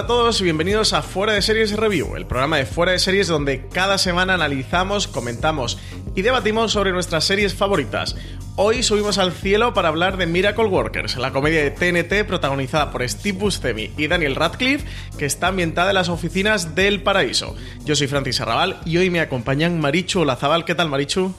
[0.00, 2.98] Hola a todos y bienvenidos a Fuera de Series Review, el programa de Fuera de
[2.98, 5.76] Series donde cada semana analizamos, comentamos
[6.14, 8.16] y debatimos sobre nuestras series favoritas.
[8.56, 13.06] Hoy subimos al cielo para hablar de Miracle Workers, la comedia de TNT protagonizada por
[13.06, 14.86] Steve Buscemi y Daniel Radcliffe,
[15.18, 17.54] que está ambientada en las oficinas del paraíso.
[17.84, 20.64] Yo soy Francis Arrabal y hoy me acompañan Marichu Olazabal.
[20.64, 21.34] ¿Qué tal, Marichu?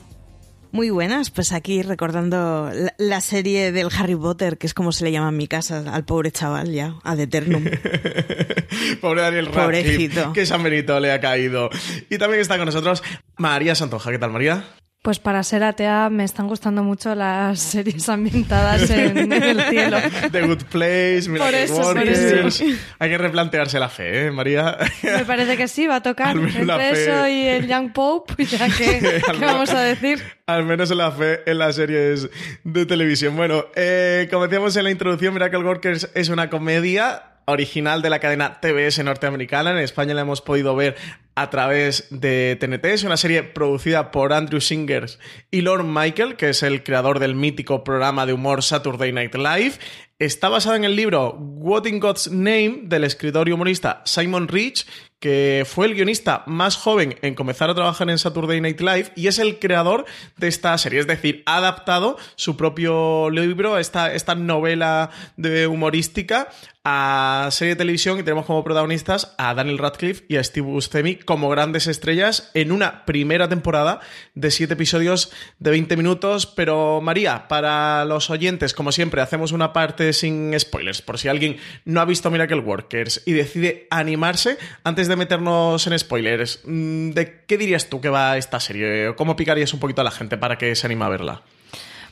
[0.72, 5.12] Muy buenas, pues aquí recordando la, serie del Harry Potter, que es como se le
[5.12, 7.66] llama en mi casa al pobre chaval ya, a Eternum.
[9.02, 11.70] pobre Daniel Radcliffe, que San Benito le ha caído.
[12.10, 13.04] Y también está con nosotros
[13.38, 14.12] María Santoja.
[14.12, 14.64] ¿Qué tal, María?
[15.02, 19.98] Pues para ser atea me están gustando mucho las series ambientadas en, el cielo.
[20.32, 22.64] The Good Place, Miracle Workers.
[23.00, 24.78] Hay que replantearse la fe, ¿eh, María?
[25.02, 29.00] Me parece que sí, va a tocar entre eso y el Young Pope, ya que,
[29.00, 30.22] ¿qué vamos a decir?
[30.46, 32.30] Al menos en la fe en las series
[32.64, 33.36] de televisión.
[33.36, 38.20] Bueno, eh, como decíamos en la introducción, Miracle Workers es una comedia original de la
[38.20, 39.72] cadena TBS norteamericana.
[39.72, 40.96] En España la hemos podido ver
[41.36, 42.86] a través de TNT.
[42.86, 47.36] Es una serie producida por Andrew Singers y Lord Michael, que es el creador del
[47.36, 49.74] mítico programa de humor Saturday Night Live.
[50.20, 54.86] Está basada en el libro What in God's Name del escritor y humorista Simon Rich,
[55.20, 59.28] que fue el guionista más joven en comenzar a trabajar en Saturday Night Live y
[59.28, 60.06] es el creador
[60.38, 66.50] de esta serie, es decir, ha adaptado su propio libro, esta, esta novela de humorística,
[66.84, 71.18] a serie de televisión y tenemos como protagonistas a Daniel Radcliffe y a Steve Buscemi
[71.26, 74.00] como grandes estrellas en una primera temporada
[74.36, 76.46] de siete episodios de 20 minutos.
[76.46, 81.58] Pero María, para los oyentes, como siempre, hacemos una parte sin spoilers, por si alguien
[81.86, 87.44] no ha visto Miracle Workers y decide animarse antes de meternos en spoilers, mm, ¿de
[87.48, 89.14] qué dirías tú que va esta serie?
[89.16, 91.42] ¿Cómo picarías un poquito a la gente para que se anime a verla?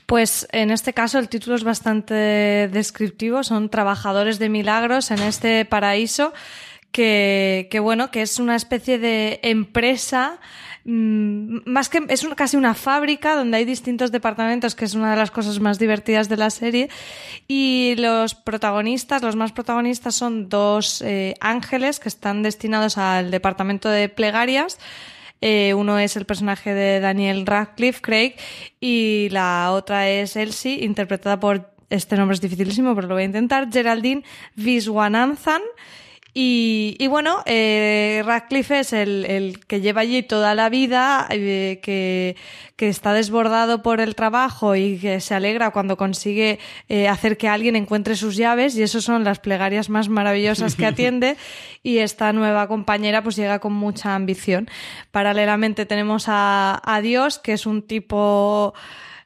[0.09, 5.65] Pues en este caso el título es bastante descriptivo, son trabajadores de milagros en este
[5.65, 6.33] paraíso
[6.91, 10.39] que, bueno, que es una especie de empresa
[10.85, 15.17] Mm, más que es casi una fábrica donde hay distintos departamentos, que es una de
[15.17, 16.89] las cosas más divertidas de la serie.
[17.47, 23.89] Y los protagonistas, los más protagonistas son dos eh, ángeles que están destinados al departamento
[23.89, 24.79] de plegarias.
[25.41, 28.35] Eh, uno es el personaje de Daniel Radcliffe, Craig,
[28.79, 33.27] y la otra es Elsie, interpretada por, este nombre es dificilísimo, pero lo voy a
[33.27, 34.23] intentar, Geraldine
[34.55, 35.61] Viswanathan.
[36.33, 42.35] Y, bueno, eh, Radcliffe es el, que lleva allí toda la vida, eh, que,
[42.77, 47.75] está desbordado por el trabajo y que se alegra cuando consigue eh, hacer que alguien
[47.75, 51.35] encuentre sus llaves y eso son las plegarias más maravillosas que atiende
[51.83, 54.69] y esta nueva compañera pues llega con mucha ambición.
[55.11, 58.73] Paralelamente tenemos a, a Dios, que es un tipo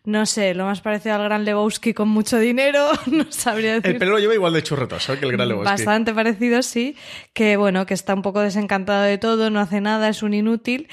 [0.06, 3.92] no sé, lo más parecido al Gran Lebowski con mucho dinero, no sabría decir.
[3.92, 5.72] El pelo lo lleva igual de churretoso que el Gran Lebowski.
[5.72, 6.98] Bastante parecido, sí,
[7.34, 10.90] que bueno, que está un poco desencantado de todo, no hace nada, es un inútil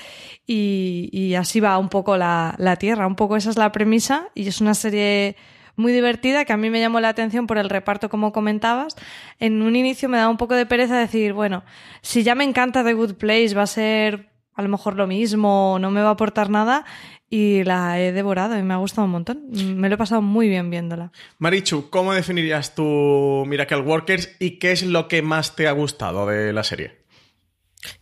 [0.47, 4.47] y, así va un poco la, la Tierra, un poco esa es la premisa y
[4.47, 5.37] es una serie
[5.77, 8.97] muy divertida que a mí me llamó la atención por el reparto como comentabas.
[9.39, 11.65] En un inicio me daba un poco de pereza decir, bueno,
[12.03, 15.79] si ya me encanta The Good Place va a ser a lo mejor lo mismo,
[15.81, 16.85] no me va a aportar nada
[17.31, 19.47] y la he devorado y me ha gustado un montón.
[19.51, 21.13] Me lo he pasado muy bien viéndola.
[21.39, 26.27] Marichu, ¿cómo definirías tu Miracle Workers y qué es lo que más te ha gustado
[26.27, 26.99] de la serie?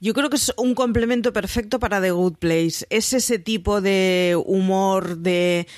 [0.00, 2.87] Yo creo que es un complemento perfecto para The Good Place.
[2.91, 5.69] Es ese tipo de humor, de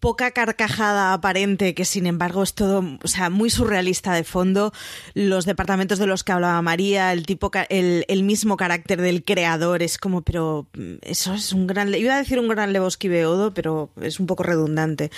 [0.00, 4.72] poca carcajada aparente, que sin embargo es todo, o sea, muy surrealista de fondo.
[5.14, 9.82] Los departamentos de los que hablaba María, el tipo, el, el mismo carácter del creador,
[9.82, 13.52] es como, pero mm, eso es un gran, iba a decir un gran Lebowski Beodo,
[13.52, 15.10] pero es un poco redundante.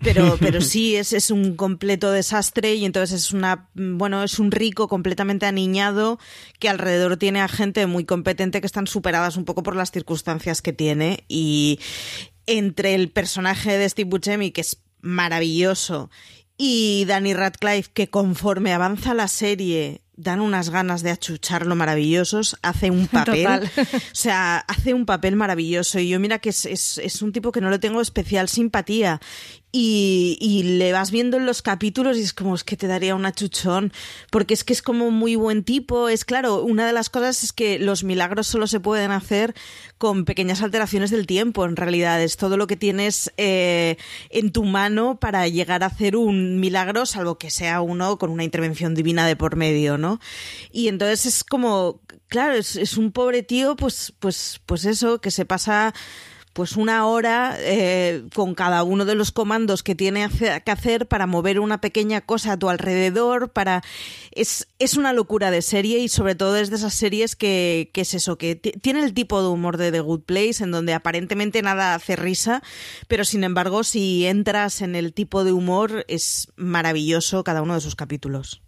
[0.00, 4.38] Pero, pero sí, es, es un completo desastre y entonces es una, mm, bueno, es
[4.38, 6.18] un rico completamente aniñado
[6.60, 10.62] que alrededor tiene a gente muy competente que están superadas un poco por las circunstancias
[10.62, 11.80] que tiene y,
[12.46, 16.10] entre el personaje de Steve Buscemi, que es maravilloso,
[16.56, 22.90] y Danny Radcliffe, que conforme avanza la serie dan unas ganas de achucharlo maravillosos, hace
[22.90, 25.98] un papel, o sea, hace un papel maravilloso.
[25.98, 29.20] Y yo mira que es, es, es, un tipo que no le tengo especial simpatía
[29.76, 33.32] y, le vas viendo en los capítulos y es como es que te daría una
[33.32, 33.92] chuchón,
[34.30, 36.08] porque es que es como muy buen tipo.
[36.08, 39.52] Es claro, una de las cosas es que los milagros solo se pueden hacer
[39.98, 42.22] con pequeñas alteraciones del tiempo, en realidad.
[42.22, 43.96] Es todo lo que tienes eh,
[44.30, 48.44] en tu mano para llegar a hacer un milagro, salvo que sea uno con una
[48.44, 50.20] intervención divina de por medio, ¿no?
[50.70, 55.32] Y entonces es como, claro, es, es un pobre tío, pues, pues, pues eso, que
[55.32, 55.92] se pasa
[56.54, 60.28] pues una hora eh, con cada uno de los comandos que tiene
[60.64, 63.82] que hacer para mover una pequeña cosa a tu alrededor, para
[64.30, 68.02] es, es una locura de serie y sobre todo es de esas series que, que
[68.02, 71.60] es eso, que tiene el tipo de humor de The Good Place en donde aparentemente
[71.60, 72.62] nada hace risa,
[73.08, 77.80] pero sin embargo si entras en el tipo de humor es maravilloso cada uno de
[77.80, 78.63] sus capítulos.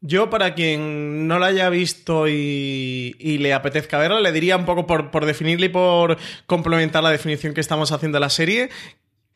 [0.00, 4.86] Yo, para quien no la haya visto y, le apetezca verla, le diría un poco
[4.86, 8.70] por, por definirle y por complementar la definición que estamos haciendo de la serie,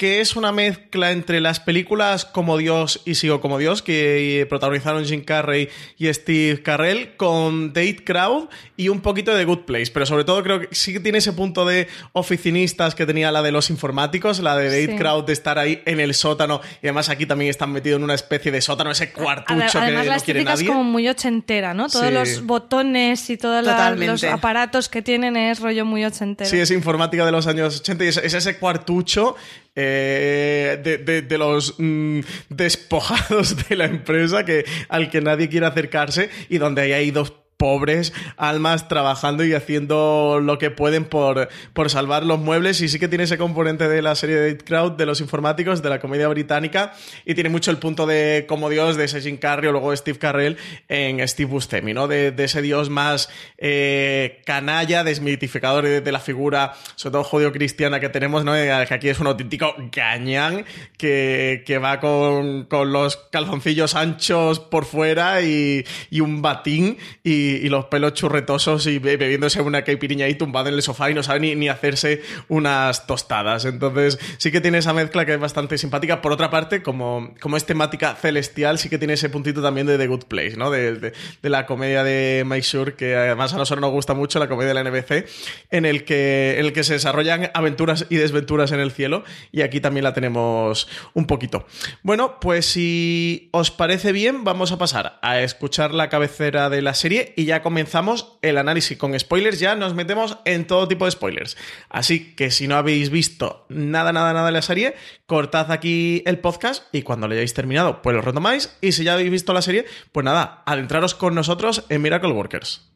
[0.02, 5.04] que es una mezcla entre las películas Como Dios y Sigo como Dios, que protagonizaron
[5.04, 9.92] Jim Carrey y Steve Carrell, con Date Crowd y un poquito de Good Place.
[9.94, 13.42] Pero sobre todo creo que sí que tiene ese punto de oficinistas que tenía la
[13.42, 16.60] de los informáticos, la de Date Crowd de estar ahí en el sótano.
[16.82, 20.16] Y además aquí también están metidos en una especie de sótano, ese cuartucho que no
[20.24, 20.64] quiere nadie.
[20.64, 21.88] es como muy ochentera, ¿no?
[21.88, 26.50] Todos los botones y todos los aparatos que tienen es rollo muy ochentero.
[26.50, 29.36] Sí, es informática de los años 80 y es ese cuartucho
[29.74, 32.20] eh, de, los mm,
[32.50, 38.12] despojados de la empresa que, al que nadie quiere acercarse y donde hay dos pobres
[38.38, 42.80] almas trabajando y haciendo lo que pueden por, por salvar los muebles.
[42.80, 45.88] Y sí que tiene ese componente de la serie de Crowd, de los informáticos, de
[45.88, 46.92] la comedia británica.
[47.24, 50.18] Y tiene mucho el punto de como Dios de ese Jim Carrey o luego Steve
[50.18, 50.56] Carrell
[50.88, 52.08] en Steve Buscemi, ¿no?
[52.08, 53.28] De, ese Dios más
[53.58, 58.56] eh, canalla, desmitificador de, la figura, sobre todo judío cristiana que tenemos, ¿no?
[58.56, 60.64] Eh, que aquí es un auténtico gañán
[60.98, 67.86] que, va con, los calzoncillos anchos por fuera y, y un batín y y, los
[67.86, 71.68] pelos churretosos y bebiéndose una caipiriña ahí tumbado en el sofá y no sabe ni,
[71.68, 73.64] hacerse unas tostadas.
[73.64, 76.20] Entonces sí que tiene esa mezcla que es bastante simpática.
[76.20, 79.98] Por otra parte, como, como es temática celestial, sí que tiene ese puntito también de
[79.98, 80.70] The Good Place, ¿no?
[80.70, 81.12] De,
[81.42, 84.90] la comedia de Mike que además a nosotros nos gusta mucho, la comedia de la
[84.90, 85.26] NBC,
[85.70, 89.24] en el que, en el que se desarrollan aventuras y desventuras en el cielo.
[89.50, 91.66] Y aquí también la tenemos un poquito.
[92.02, 96.94] Bueno, pues si os parece bien, vamos a pasar a escuchar la cabecera de la
[96.94, 99.58] serie y ya comenzamos el análisis con spoilers.
[99.58, 101.56] Ya nos metemos en todo tipo de spoilers.
[101.88, 104.94] Así que si no habéis visto nada, nada, nada de la serie,
[105.26, 108.76] cortad aquí el podcast y cuando lo hayáis terminado, pues lo retomáis.
[108.80, 112.91] Y si ya habéis visto la serie, pues nada, adentraros con nosotros en Miracle Workers.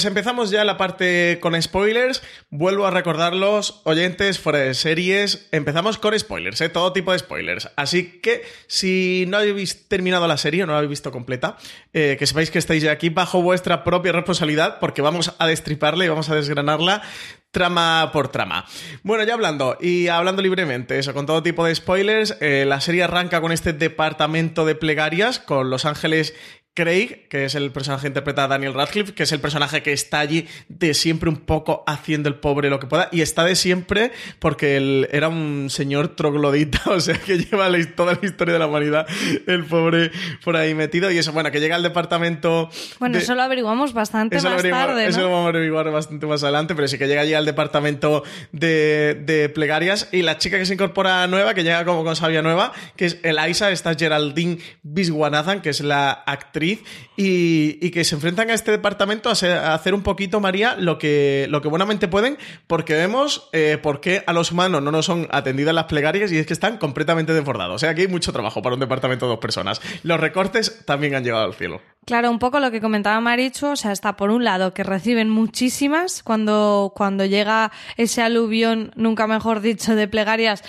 [0.00, 2.22] Pues empezamos ya la parte con spoilers.
[2.48, 5.46] Vuelvo a recordarlos, oyentes fuera de series.
[5.52, 6.70] Empezamos con spoilers, ¿eh?
[6.70, 7.68] todo tipo de spoilers.
[7.76, 11.58] Así que si no habéis terminado la serie o no la habéis visto completa,
[11.92, 16.08] eh, que sepáis que estáis aquí bajo vuestra propia responsabilidad porque vamos a destriparla y
[16.08, 17.02] vamos a desgranarla
[17.50, 18.64] trama por trama.
[19.02, 23.02] Bueno, ya hablando y hablando libremente, eso, con todo tipo de spoilers, eh, la serie
[23.02, 26.34] arranca con este departamento de plegarias, con Los Ángeles
[26.74, 30.20] Craig, que es el personaje interpretado a Daniel Radcliffe, que es el personaje que está
[30.20, 34.12] allí de siempre un poco haciendo el pobre lo que pueda, y está de siempre
[34.38, 38.68] porque él era un señor troglodita, o sea que lleva toda la historia de la
[38.68, 39.06] humanidad,
[39.48, 40.12] el pobre
[40.44, 42.70] por ahí metido, y eso, bueno, que llega al departamento...
[43.00, 46.76] Bueno, eso lo averiguamos bastante más tarde, Eso lo vamos a averiguar bastante más adelante,
[46.76, 48.22] pero sí que llega allí al departamento
[48.52, 52.72] de, plegarias, y la chica que se incorpora nueva, que llega como con sabia nueva,
[52.94, 58.54] que es Eliza, esta Geraldine Biswanathan, que es la actriz y, que se enfrentan a
[58.54, 63.48] este departamento a, hacer un poquito, María, lo que, lo que buenamente pueden, porque vemos
[63.52, 66.52] eh, por qué a los humanos no nos son atendidas las plegarias y es que
[66.52, 67.76] están completamente desbordados.
[67.76, 69.80] O sea, aquí hay mucho trabajo para un departamento de dos personas.
[70.02, 71.80] Los recortes también han llegado al cielo.
[72.06, 75.28] Claro, un poco lo que comentaba Marichu, o sea, está por un lado que reciben
[75.28, 80.64] muchísimas cuando, cuando llega ese aluvión, nunca mejor dicho, de plegarias,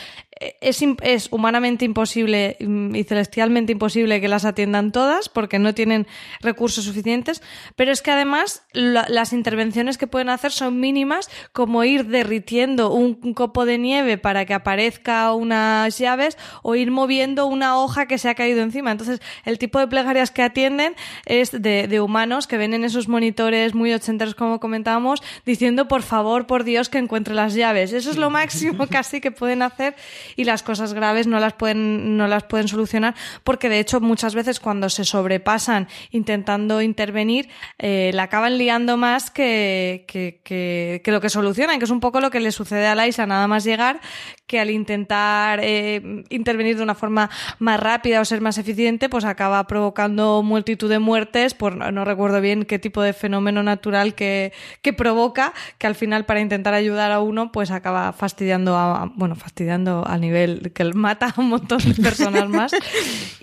[0.60, 6.08] es, es, humanamente imposible mm, y celestialmente imposible que las atiendan todas porque no tienen
[6.42, 7.44] recursos suficientes,
[7.76, 13.12] pero es que además las intervenciones que pueden hacer son mínimas, como ir derritiendo un,
[13.34, 18.30] copo de nieve para que aparezca unas llaves o ir moviendo una hoja que se
[18.30, 18.92] ha caído encima.
[18.92, 20.96] Entonces, el tipo de plegarias que atienden
[21.32, 26.02] es de, de humanos que ven en esos monitores muy ochenteros, como comentábamos, diciendo por
[26.02, 27.94] favor, por Dios, que encuentre las llaves.
[27.94, 29.96] Eso es lo máximo casi que pueden hacer
[30.36, 34.36] y las cosas graves no las pueden, no las pueden solucionar porque de hecho muchas
[34.36, 37.48] veces cuando se sobrepasan intentando intervenir
[37.80, 42.02] eh, la acaban liando más que, que, que, que, lo que solucionan, que es un
[42.02, 44.02] poco lo que le sucede a Laisa nada más llegar,
[44.48, 49.24] que al intentar eh, intervenir de una forma más rápida o ser más eficiente, pues
[49.24, 51.11] acaba provocando multitud de muertes,
[51.58, 56.26] por no recuerdo bien qué tipo de fenómeno natural que, que provoca, que al final
[56.26, 61.34] para intentar ayudar a uno, pues acaba fastidiando a, bueno, fastidiando al nivel que mata
[61.36, 62.72] a un montón de personas más.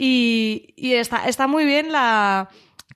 [0.01, 2.49] Y, y está, está muy bien la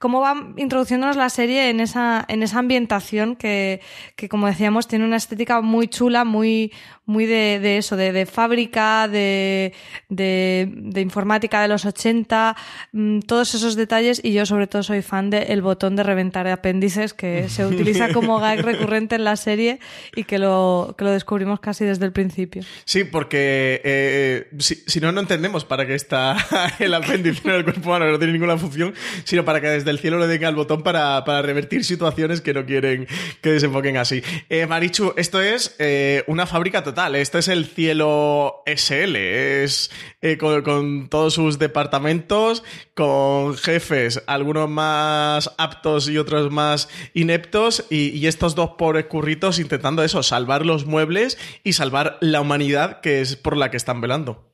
[0.02, 3.80] cómo va introduciéndonos la serie en esa, en esa ambientación que,
[4.16, 6.72] que, como decíamos, tiene una estética muy chula, muy,
[7.06, 9.72] muy de, de eso, de, de fábrica, de,
[10.08, 12.56] de, de, informática de los 80,
[12.90, 16.48] mm, todos esos detalles y yo sobre todo soy fan del el botón de reventar
[16.48, 19.78] apéndices que se utiliza como gag recurrente en la serie
[20.16, 22.64] y que lo, que lo descubrimos casi desde el principio.
[22.86, 26.36] Sí, porque eh, si, si, no, no entendemos para qué está
[26.80, 30.00] el apéndice en el cuerpo humano, no tiene ninguna función, sino para que desde el
[30.00, 33.06] cielo le den al botón para, para revertir situaciones que no quieren
[33.40, 34.22] que desenfoquen así.
[34.48, 37.14] Eh, Marichu, esto es eh, una fábrica total.
[37.14, 39.16] Este es el cielo SL.
[39.16, 46.88] Es eh, con, con, todos sus departamentos, con jefes, algunos más aptos y otros más
[47.14, 52.40] ineptos, y, y, estos dos pobres curritos intentando eso, salvar los muebles y salvar la
[52.40, 54.51] humanidad que es por la que están velando.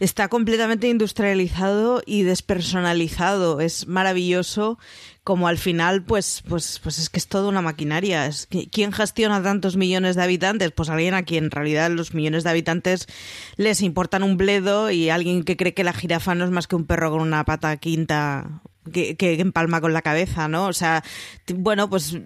[0.00, 3.60] Está completamente industrializado y despersonalizado.
[3.60, 4.78] Es maravilloso
[5.24, 8.26] como al final, pues, pues, pues es que es toda una maquinaria.
[8.26, 10.72] Es ¿Quién gestiona tantos millones de habitantes?
[10.72, 13.06] Pues alguien a quien en realidad los millones de habitantes
[13.56, 16.76] les importan un bledo y alguien que cree que la jirafa no es más que
[16.76, 20.66] un perro con una pata quinta que, que empalma con la cabeza, ¿no?
[20.66, 21.04] O sea,
[21.54, 22.16] bueno, pues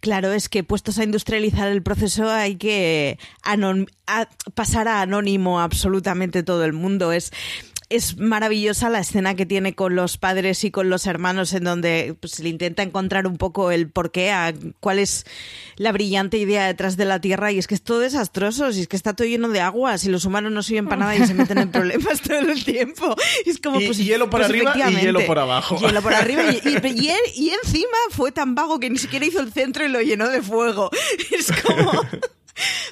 [0.00, 6.42] Claro, es que puestos a industrializar el proceso hay que a pasar a anónimo absolutamente
[6.42, 7.12] todo el mundo.
[7.12, 7.32] Es
[7.90, 12.16] es maravillosa la escena que tiene con los padres y con los hermanos en donde
[12.20, 15.26] pues, le intenta encontrar un poco el porqué, a cuál es
[15.76, 18.88] la brillante idea detrás de la Tierra y es que es todo desastroso, si es
[18.88, 21.34] que está todo lleno de agua, si los humanos no sirven para nada y se
[21.34, 23.16] meten en problemas todo el tiempo.
[23.44, 25.76] Es como, y, pues, hielo por pues, arriba y hielo por abajo.
[25.80, 29.52] Hielo por arriba y, y, y encima fue tan vago que ni siquiera hizo el
[29.52, 30.90] centro y lo llenó de fuego.
[31.36, 31.90] Es como...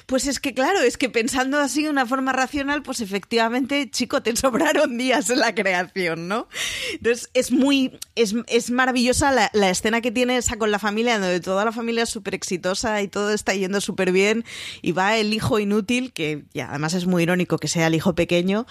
[0.09, 4.23] Pues es que claro, es que pensando así de una forma racional, pues efectivamente, chico,
[4.23, 6.47] te sobraron días en la creación, ¿no?
[6.93, 11.19] Entonces es muy, es, es maravillosa la, la, escena que tiene esa con la familia,
[11.19, 14.45] donde toda la familia es súper exitosa y todo está yendo súper bien
[14.81, 18.15] y va el hijo inútil, que ya, además es muy irónico que sea el hijo
[18.15, 18.65] pequeño,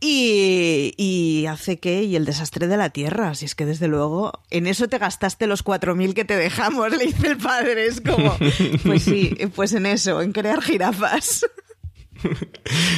[0.00, 4.66] y, hace que, y el desastre de la tierra, si es que desde luego, en
[4.66, 8.36] eso te gastaste los cuatro mil que te dejamos, le dice el padre, es como,
[8.84, 11.44] pues sí, pues en eso, en crear jirafas.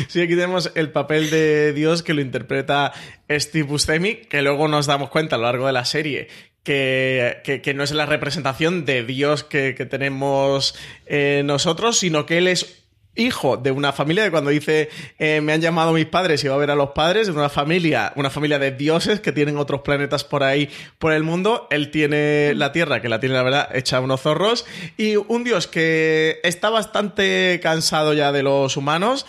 [0.08, 2.94] Sí, aquí tenemos el papel de Dios que lo interpreta
[3.30, 6.28] Steve Buscemi, que luego nos damos cuenta a lo largo de la serie
[6.62, 10.74] que, que, no es la representación de Dios que, que tenemos
[11.06, 12.79] eh, nosotros, sino que él es
[13.16, 14.88] hijo de una familia de cuando dice
[15.18, 17.48] eh, me han llamado mis padres y va a ver a los padres de una
[17.48, 21.66] familia una familia de dioses que tienen otros planetas por ahí por el mundo.
[21.70, 24.64] Él tiene la tierra que la tiene la verdad hecha unos zorros
[24.96, 29.26] y un dios que está bastante cansado ya de los humanos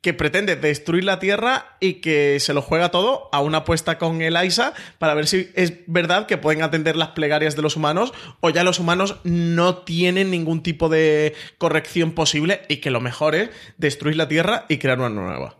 [0.00, 4.22] que pretende destruir la Tierra y que se lo juega todo a una apuesta con
[4.22, 8.50] Elisa para ver si es verdad que pueden atender las plegarias de los humanos o
[8.50, 13.50] ya los humanos no tienen ningún tipo de corrección posible y que lo mejor es
[13.76, 15.59] destruir la Tierra y crear una nueva.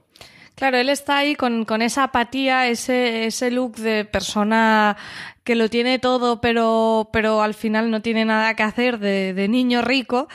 [0.61, 4.95] Claro, él está ahí con, con esa apatía, ese, ese look de persona
[5.43, 9.49] que lo tiene todo, pero, pero al final no tiene nada que hacer de, de
[9.49, 10.29] niño rico.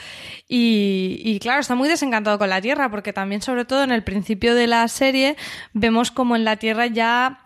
[0.47, 4.03] Y, y, claro, está muy desencantado con la Tierra, porque también, sobre todo en el
[4.03, 5.35] principio de la serie,
[5.73, 7.44] vemos como en la Tierra ya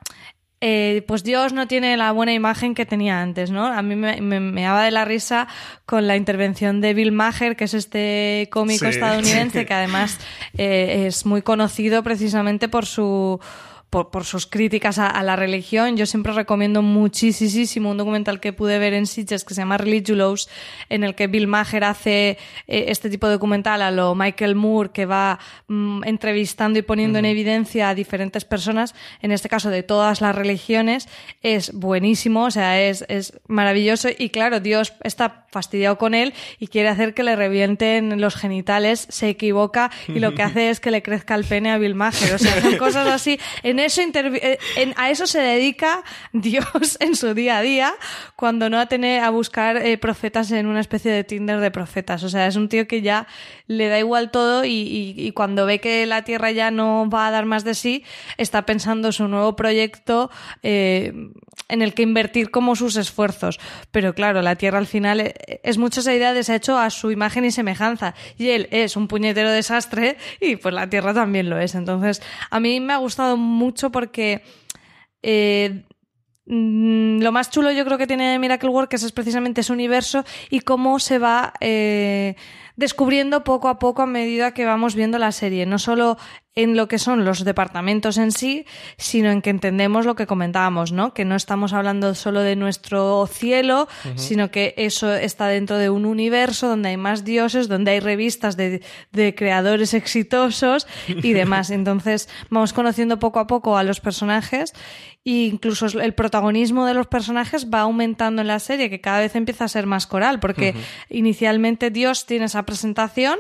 [0.61, 3.65] eh, pues Dios no tiene la buena imagen que tenía antes, ¿no?
[3.65, 5.47] A mí me, me, me daba de la risa
[5.85, 8.91] con la intervención de Bill Maher, que es este cómico sí.
[8.91, 10.19] estadounidense que además
[10.57, 13.39] eh, es muy conocido precisamente por su
[13.89, 15.97] por, sus críticas a, la religión.
[15.97, 20.49] Yo siempre recomiendo muchísimo un documental que pude ver en Sitges que se llama Religious,
[20.89, 24.91] en el que Bill Maher hace eh, este tipo de documental a lo Michael Moore,
[24.93, 29.81] que va mm, entrevistando y poniendo en evidencia a diferentes personas, en este caso de
[29.81, 31.09] todas las religiones.
[31.41, 36.67] Es buenísimo, o sea, es, es maravilloso y claro, Dios está fastidiado con él y
[36.67, 40.91] quiere hacer que le revienten los genitales, se equivoca y lo que hace es que
[40.91, 42.35] le crezca el pene a Bill Maher.
[42.35, 43.39] O sea, cosas así.
[43.63, 44.59] En eso eh,
[44.95, 47.93] a eso se dedica Dios en su día a día
[48.35, 52.23] cuando no a tener a buscar eh, profetas en una especie de Tinder de profetas.
[52.23, 53.27] O sea, es un tío que ya
[53.69, 57.45] le da igual todo y, cuando ve que la Tierra ya no va a dar
[57.45, 58.03] más de sí,
[58.37, 60.31] está pensando su nuevo proyecto
[60.63, 61.13] eh,
[61.67, 63.59] en el que invertir como sus esfuerzos.
[63.91, 66.89] Pero claro, la Tierra al final es mucho esa idea de se ha hecho a
[66.89, 68.15] su imagen y semejanza.
[68.37, 71.75] Y él es un puñetero desastre y pues la Tierra también lo es.
[71.75, 74.41] Entonces, a mí me ha gustado mucho porque
[75.21, 75.83] eh,
[76.47, 80.61] mm, lo más chulo yo creo que tiene Miracle Workers es precisamente ese universo y
[80.61, 82.35] cómo se va eh,
[82.79, 85.65] descubriendo poco a poco a medida que vamos viendo la serie.
[85.65, 86.17] No solo
[86.55, 88.65] en lo que son los departamentos en sí,
[88.97, 91.13] sino en que entendemos lo que comentábamos, ¿no?
[91.13, 96.05] Que no estamos hablando solo de nuestro cielo, sino que eso está dentro de un
[96.05, 98.81] universo donde hay más dioses, donde hay revistas de,
[99.37, 101.69] creadores exitosos y demás.
[101.69, 104.73] Entonces vamos conociendo poco a poco a los personajes
[105.25, 109.35] e incluso el protagonismo de los personajes va aumentando en la serie, que cada vez
[109.35, 110.73] empieza a ser más coral, porque
[111.09, 113.37] inicialmente Dios tiene esa presentación,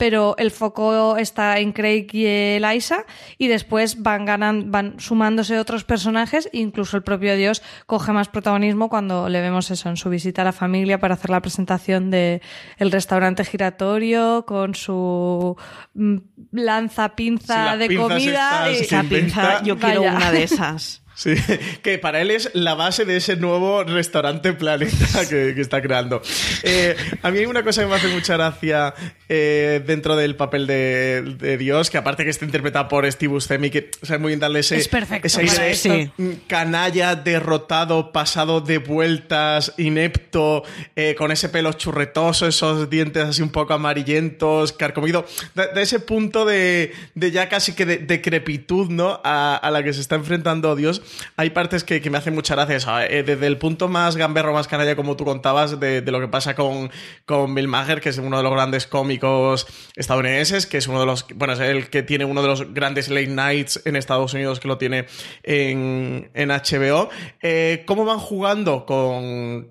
[0.00, 3.04] pero el foco está en Craig y Eliza
[3.36, 8.88] y después van ganando, van sumándose otros personajes, incluso el propio Dios coge más protagonismo
[8.88, 12.40] cuando le vemos eso en su visita a la familia para hacer la presentación de
[12.78, 15.58] el restaurante giratorio con su
[15.92, 16.16] mm,
[16.52, 21.02] lanza pinza de comida y esa pinza, yo quiero una de esas.
[21.20, 21.34] Sí,
[21.82, 26.22] que para él es la base de ese nuevo restaurante planeta que, está creando.
[26.62, 28.94] Eh, a mí hay una cosa que me hace mucha gracia
[29.28, 33.90] eh, dentro del papel de, Dios, que aparte que está interpretado por Steve Buscemi, que
[34.00, 36.10] sabe muy bien darle ese, es perfecto ese,
[36.46, 40.62] canalla derrotado, pasado de vueltas, inepto,
[40.96, 46.00] eh, con ese pelo churretoso, esos dientes así un poco amarillentos, carcomido, de, de ese
[46.00, 49.20] punto de, ya casi que de decrepitud, ¿no?
[49.22, 51.02] A, a la que se está enfrentando Dios
[51.36, 53.06] hay partes que, me hacen mucha gracia.
[53.06, 56.54] Eh, desde el punto más gamberro, más canalla, como tú contabas, de, lo que pasa
[56.54, 56.90] con,
[57.24, 61.06] con, Bill Maher, que es uno de los grandes cómicos estadounidenses, que es uno de
[61.06, 61.26] los.
[61.34, 64.78] Bueno, el que tiene uno de los grandes late nights en Estados Unidos, que lo
[64.78, 65.06] tiene
[65.42, 67.10] en, HBO.
[67.42, 69.68] Eh, ¿Cómo van jugando con,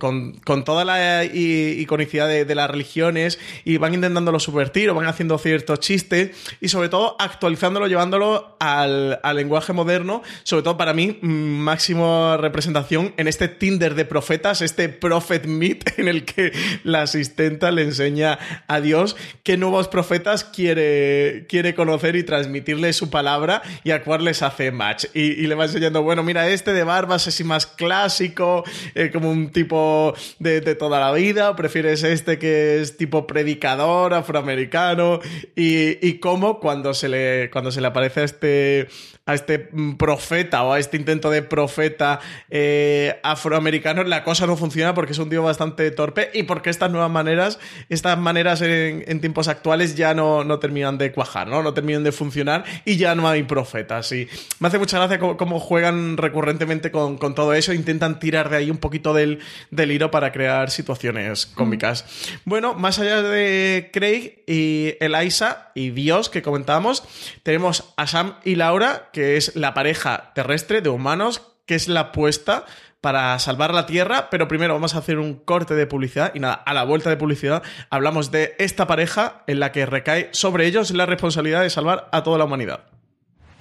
[0.65, 6.31] toda la iconicidad de, las religiones y van intentándolo subvertir o van haciendo ciertos chistes
[6.59, 13.13] y, sobre todo, actualizándolo, llevándolo al, al lenguaje moderno, sobre todo para mí, máxima representación
[13.17, 16.51] en este Tinder de profetas, este Prophet Meet en el que
[16.83, 23.09] la asistenta le enseña a Dios qué nuevos profetas quiere, quiere conocer y transmitirle su
[23.09, 25.05] palabra y a cuál les hace match.
[25.13, 29.49] Y, le va enseñando, bueno, mira, este de barbas es más clásico, eh, como un
[29.51, 35.19] tipo de, toda la vida, prefieres este que es tipo predicador, afroamericano,
[35.55, 38.87] y, y cómo cuando se le, cuando se le aparece a este,
[39.25, 42.19] a este profeta o a este intento de profeta
[42.51, 46.91] eh, afroamericano, la cosa no funciona porque es un tío bastante torpe y porque estas
[46.91, 51.63] nuevas maneras, estas maneras en, tiempos actuales ya no, no, terminan de cuajar, ¿no?
[51.63, 54.11] No terminan de funcionar y ya no hay profetas.
[54.11, 54.27] Y
[54.59, 58.77] me hace mucha gracia cómo, juegan recurrentemente con, todo eso, intentan tirar de ahí un
[58.77, 59.39] poquito del,
[59.71, 62.05] del hilo para crear situaciones cómicas.
[62.45, 67.03] Bueno, más allá de Craig y Eliza y Dios que comentábamos,
[67.43, 71.99] tenemos a Sam y Laura, que es la pareja terrestre de humanos, que es la
[71.99, 72.65] apuesta
[73.01, 76.53] para salvar la Tierra, pero primero vamos a hacer un corte de publicidad y nada,
[76.53, 80.91] a la vuelta de publicidad hablamos de esta pareja en la que recae sobre ellos
[80.91, 82.81] la responsabilidad de salvar a toda la humanidad.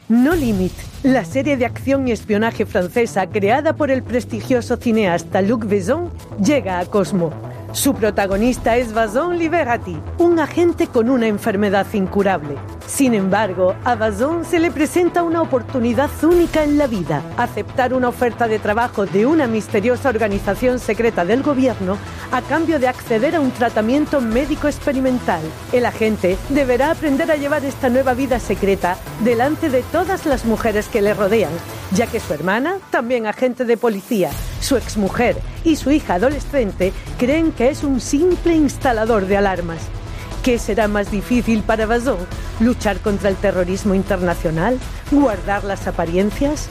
[0.09, 0.73] No Limit,
[1.03, 6.11] la serie de acción y espionaje francesa creada por el prestigioso cineasta Luc Besson,
[6.43, 7.31] llega a Cosmo.
[7.73, 12.57] Su protagonista es Vazon Liberati, un agente con una enfermedad incurable.
[12.87, 18.09] Sin embargo, a Vazon se le presenta una oportunidad única en la vida, aceptar una
[18.09, 21.99] oferta de trabajo de una misteriosa organización secreta del gobierno
[22.33, 25.43] a cambio de acceder a un tratamiento médico experimental.
[25.71, 30.89] El agente deberá aprender a llevar esta nueva vida secreta delante de todas las mujeres
[30.89, 31.53] que le rodean,
[31.93, 37.53] ya que su hermana, también agente de policía, su exmujer y su hija adolescente creen
[37.53, 39.81] que es un simple instalador de alarmas.
[40.43, 42.19] ¿Qué será más difícil para Bazón?
[42.61, 44.79] ¿Luchar contra el terrorismo internacional?
[45.11, 46.69] ¿Guardar las apariencias?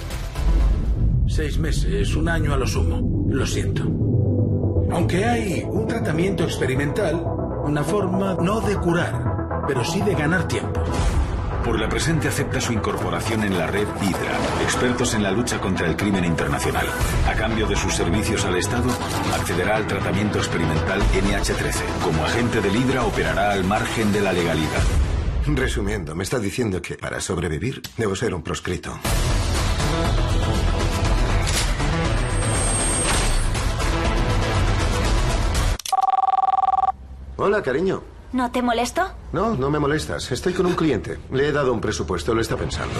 [1.28, 3.28] Seis meses, un año a lo sumo.
[3.30, 3.84] Lo siento.
[4.91, 7.21] Aunque hay un tratamiento experimental,
[7.65, 10.82] una forma no de curar, pero sí de ganar tiempo.
[11.68, 15.86] Por la presente acepta su incorporación en la red Hydra, expertos en la lucha contra
[15.86, 16.88] el crimen internacional.
[17.28, 18.90] A cambio de sus servicios al Estado,
[19.36, 21.84] accederá al tratamiento experimental NH13.
[22.02, 24.82] Como agente del Hydra operará al margen de la legalidad.
[25.46, 28.98] Resumiendo, me está diciendo que para sobrevivir debo ser un proscrito.
[37.36, 38.17] Hola, cariño.
[38.34, 39.08] ¿No te molesto?
[39.32, 40.32] No, no me molestas.
[40.32, 41.18] Estoy con un cliente.
[41.32, 43.00] Le he dado un presupuesto, lo está pensando.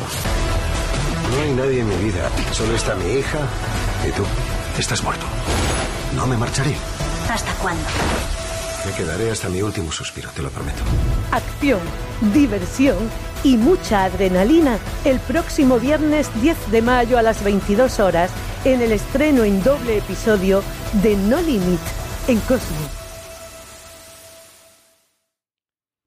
[1.32, 2.30] No hay nadie en mi vida.
[2.54, 3.40] Solo está mi hija
[4.08, 4.24] y tú.
[4.78, 5.26] Estás muerto.
[6.16, 6.76] No me marcharé.
[7.30, 7.84] ¿Hasta cuándo?
[8.86, 10.82] Me quedaré hasta mi último suspiro, te lo prometo.
[11.32, 11.82] Acción,
[12.34, 12.98] diversión
[13.44, 18.32] y mucha adrenalina el próximo viernes 10 de mayo a las 22 horas
[18.64, 20.64] en el estreno en doble episodio
[21.04, 21.82] de No Limit
[22.30, 23.07] en Cosmo.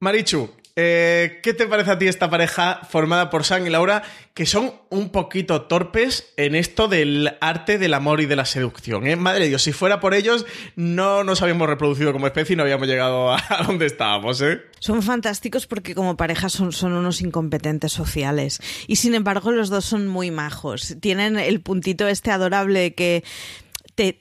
[0.02, 4.46] Marichu, eh, ¿qué te parece a ti esta pareja formada por Sam y Laura, que
[4.46, 9.06] son un poquito torpes en esto del arte del amor y de la seducción?
[9.06, 9.14] ¿eh?
[9.16, 12.62] Madre de Dios, si fuera por ellos, no nos habíamos reproducido como especie y no
[12.62, 14.62] habíamos llegado a donde estábamos, ¿eh?
[14.78, 18.60] Son fantásticos porque como pareja son, son unos incompetentes sociales.
[18.86, 20.96] Y sin embargo, los dos son muy majos.
[21.00, 23.22] Tienen el puntito este adorable que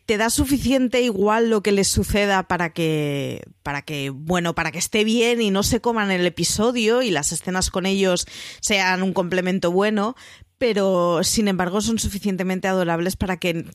[0.06, 4.78] te, da suficiente igual lo que les suceda para que, para que, bueno, para que
[4.78, 8.26] esté bien y no se coman el episodio y las escenas con ellos
[8.60, 10.18] sean un complemento bueno,
[10.58, 13.66] pero sin embargo son suficientemente adorables para que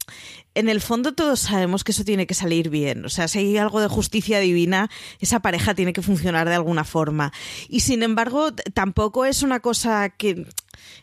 [0.54, 3.06] en el fondo todos sabemos que eso tiene que salir bien.
[3.06, 4.90] O sea, si hay algo de justicia divina,
[5.20, 7.32] esa pareja tiene que funcionar de alguna forma.
[7.70, 10.46] Y sin embargo, tampoco es una cosa que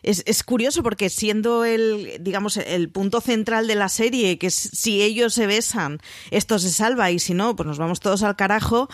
[0.02, 5.02] es, es, curioso porque siendo el, digamos, el punto central de la serie, que si
[5.02, 5.98] ellos se besan,
[6.30, 8.88] esto se salva y si no, pues nos vamos todos al carajo,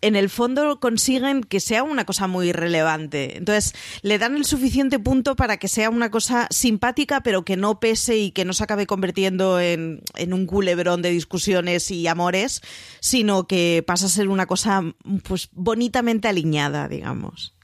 [0.00, 3.36] en el fondo consiguen que sea una cosa muy relevante.
[3.38, 7.80] Entonces, le dan el suficiente punto para que sea una cosa simpática, pero que no
[7.80, 12.62] pese y que no se acabe convirtiendo en, en un culebrón de discusiones y amores,
[13.00, 14.82] sino que pasa a ser una cosa
[15.24, 17.55] pues bonitamente alineada, digamos.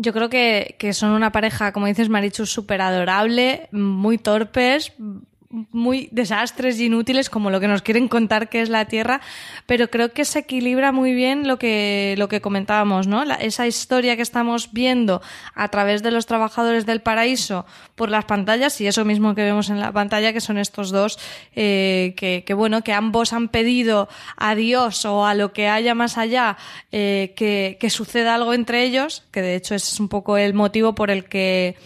[0.00, 4.92] Yo creo que, que, son una pareja, como dices, Marichu, súper adorable, muy torpes,
[5.50, 9.22] muy desastres y inútiles como lo que nos quieren contar que es la Tierra,
[9.66, 13.24] pero creo que se equilibra muy bien lo que, lo que comentábamos, ¿no?
[13.24, 15.22] La, esa historia que estamos viendo
[15.54, 19.70] a través de los trabajadores del paraíso por las pantallas y eso mismo que vemos
[19.70, 21.18] en la pantalla, que son estos dos,
[21.56, 26.18] eh, que, bueno, que ambos han pedido a Dios o a lo que haya más
[26.18, 26.58] allá
[26.92, 30.94] eh, que, que suceda algo entre ellos, que de hecho es un poco el motivo
[30.94, 31.76] por el que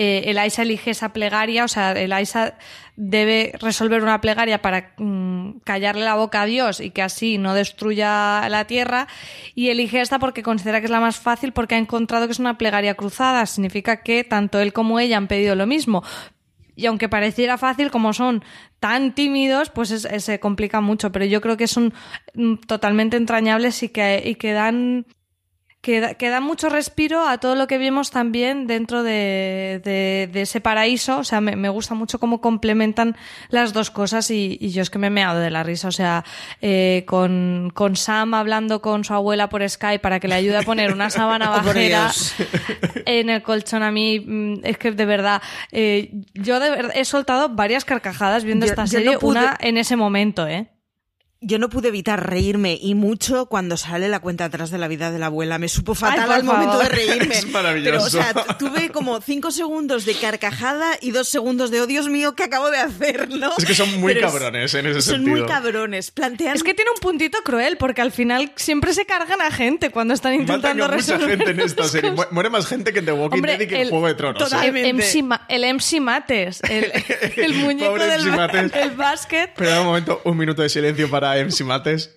[0.00, 2.54] eh, el AISA elige esa plegaria, o sea, el AISA
[3.00, 7.54] debe resolver una plegaria para mmm, callarle la boca a Dios y que así no
[7.54, 9.06] destruya la tierra
[9.54, 12.40] y elige esta porque considera que es la más fácil porque ha encontrado que es
[12.40, 16.02] una plegaria cruzada, significa que tanto él como ella han pedido lo mismo.
[16.74, 18.44] Y aunque pareciera fácil, como son
[18.78, 21.10] tan tímidos, pues es, es, se complica mucho.
[21.10, 21.92] Pero yo creo que son
[22.34, 25.04] mm, totalmente entrañables y que, y que dan
[25.80, 30.28] que da, que da, mucho respiro a todo lo que vimos también dentro de, de,
[30.32, 31.18] de ese paraíso.
[31.18, 33.16] O sea, me, me, gusta mucho cómo complementan
[33.48, 35.88] las dos cosas y, y, yo es que me he meado de la risa.
[35.88, 36.24] O sea,
[36.60, 40.62] eh, con, con, Sam hablando con su abuela por Skype para que le ayude a
[40.62, 42.10] poner una sábana bajera
[43.06, 47.04] en el colchón a mí, mm, es que de verdad, eh, yo de verdad he
[47.04, 49.38] soltado varias carcajadas viendo yo, esta yo serie, no pude...
[49.38, 50.66] una en ese momento, ¿eh?
[51.40, 55.12] Yo no pude evitar reírme y mucho cuando sale la cuenta atrás de la vida
[55.12, 55.58] de la abuela.
[55.58, 56.54] Me supo fatal Ay, al favor.
[56.66, 57.34] momento de reírme.
[57.38, 57.92] Es maravilloso.
[57.92, 62.08] Pero, o sea, tuve como cinco segundos de carcajada y dos segundos de, oh Dios
[62.08, 63.28] mío, ¿qué acabo de hacer?
[63.30, 63.52] ¿no?
[63.56, 65.36] Es que son muy Pero cabrones en ese son sentido.
[65.36, 66.10] Son muy cabrones.
[66.10, 66.56] Plantean...
[66.56, 70.14] Es que tiene un puntito cruel porque al final siempre se cargan a gente cuando
[70.14, 72.10] están intentando resolver mucha gente en esta serie.
[72.14, 72.32] cosas.
[72.32, 74.14] Muere más gente que en The Walking Hombre, Dead y que en el- Juego de
[74.14, 74.42] Tronos.
[74.42, 74.44] ¿eh?
[74.44, 74.88] Totalmente.
[74.88, 76.90] El MC, el MC Mates, el,
[77.36, 78.72] el muñeco Pobre del, MC Mates.
[78.72, 79.52] del básquet.
[79.56, 82.14] Pero un momento, un minuto de silencio para MC Mates.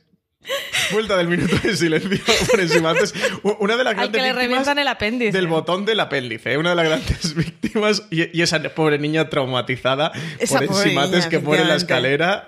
[0.91, 2.10] Vuelta del minuto de silencio
[2.50, 3.13] por MC Mates.
[3.43, 5.32] U- Una de las Al grandes que le revientan el apéndice.
[5.32, 6.54] del botón del apéndice.
[6.54, 6.58] ¿eh?
[6.58, 8.04] Una de las grandes víctimas.
[8.10, 11.69] Y, y esa pobre niña traumatizada Esa por pobre MC Mates niña, que muere en
[11.69, 12.47] la escalera.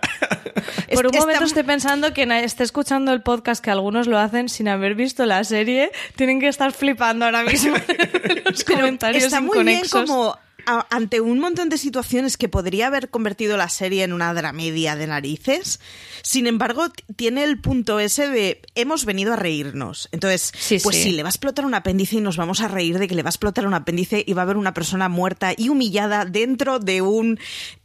[0.94, 4.50] Por un momento está- estoy pensando que esté escuchando el podcast que algunos lo hacen
[4.50, 5.92] sin haber visto la serie.
[6.16, 7.76] Tienen que estar flipando ahora mismo
[8.46, 10.10] los Pero comentarios está muy bien inconexos.
[10.10, 14.34] como a- ante un montón de situaciones que podría haber convertido la serie en una
[14.34, 15.80] dramedia de narices,
[16.22, 20.10] sin embargo, tiene el punto ese de hemos venido a reírnos.
[20.12, 21.04] Entonces, Sí, pues sí.
[21.04, 23.24] sí, le va a explotar un apéndice y nos vamos a reír de que le
[23.24, 26.80] va a explotar un apéndice y va a haber una persona muerta y humillada dentro
[26.80, 27.40] de un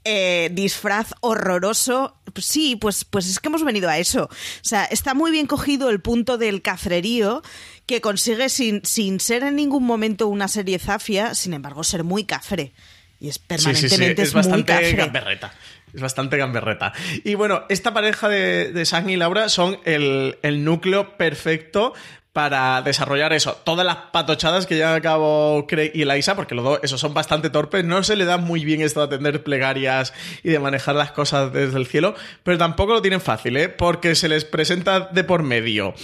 [0.05, 2.15] eh, disfraz horroroso.
[2.33, 4.25] Pues sí, pues, pues es que hemos venido a eso.
[4.25, 4.29] O
[4.63, 7.43] sea, está muy bien cogido el punto del cafrerío
[7.89, 12.25] que consigue sin, sin ser en ningún momento una serie zafia, sin embargo, ser muy
[12.25, 12.73] cafre.
[13.19, 14.93] Y es Sí, sí, sí, permanentemente es bastante cafre.
[14.93, 15.55] gamberreta.
[15.95, 16.93] Es bastante gamberreta.
[17.25, 21.95] Y bueno, esta pareja de, de Sang y Laura son el, el núcleo perfecto
[22.35, 23.55] para desarrollar eso.
[23.65, 27.15] Todas las patochadas que llevan a cabo Craig y Eliza, porque los dos, esos son
[27.15, 30.13] bastante torpes, no se le da muy bien esto de atender plegarias
[30.45, 33.71] y de manejar las cosas desde el cielo, pero tampoco lo tienen fácil, ¿eh?
[33.71, 35.95] Porque se les presenta de por medio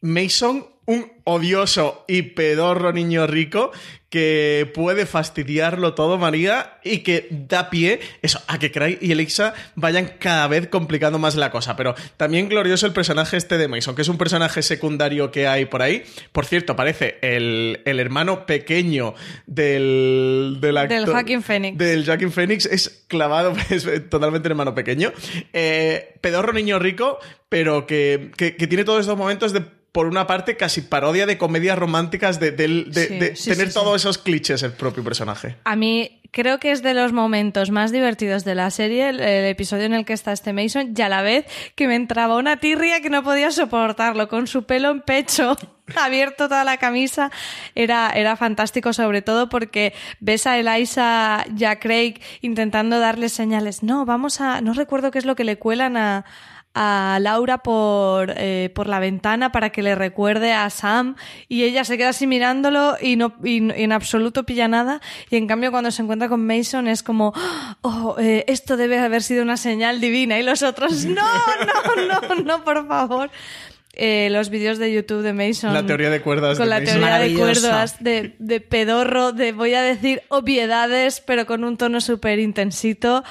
[0.00, 3.72] Mason, un odioso y pedorro niño rico
[4.08, 9.52] que puede fastidiarlo todo, María, y que da pie eso, a que Craig y Elixa
[9.74, 11.74] vayan cada vez complicando más la cosa.
[11.76, 15.64] Pero también glorioso el personaje este de Mason, que es un personaje secundario que hay
[15.66, 16.04] por ahí.
[16.30, 19.14] Por cierto, parece el, el hermano pequeño
[19.46, 20.98] del, del actor.
[21.00, 21.78] Del Joaquin Phoenix.
[21.78, 22.66] Del Joaquin Phoenix.
[22.66, 25.12] Es clavado, es totalmente hermano pequeño.
[25.52, 27.18] Eh, pedorro niño rico,
[27.48, 29.62] pero que, que- que tiene todos estos momentos de
[29.96, 33.74] por una parte, casi parodia de comedias románticas, de, de- Sí, de sí, tener sí,
[33.74, 35.56] todos esos clichés el propio personaje.
[35.64, 39.44] A mí creo que es de los momentos más divertidos de la serie, el, el
[39.46, 42.58] episodio en el que está este Mason, y a la vez que me entraba una
[42.58, 45.56] tirria que no podía soportarlo, con su pelo en pecho,
[45.96, 47.30] abierto toda la camisa,
[47.74, 53.82] era, era fantástico, sobre todo porque ves a Eliza y a Craig intentando darle señales.
[53.82, 54.60] No, vamos a.
[54.60, 56.24] No recuerdo qué es lo que le cuelan a
[56.78, 61.16] a Laura por, eh, por la ventana para que le recuerde a Sam
[61.48, 65.00] y ella se queda así mirándolo y no y, en absoluto pilla nada.
[65.30, 67.32] Y en cambio cuando se encuentra con Mason es como
[67.80, 71.22] oh eh, esto debe haber sido una señal divina y los otros no
[71.96, 73.30] no no no por favor
[73.98, 77.00] Eh, los vídeos de YouTube de Mason La teoría de cuerdas con de la Mason.
[77.00, 82.00] teoría de cuerdas de, de pedorro de voy a decir obviedades pero con un tono
[82.02, 83.24] súper intensito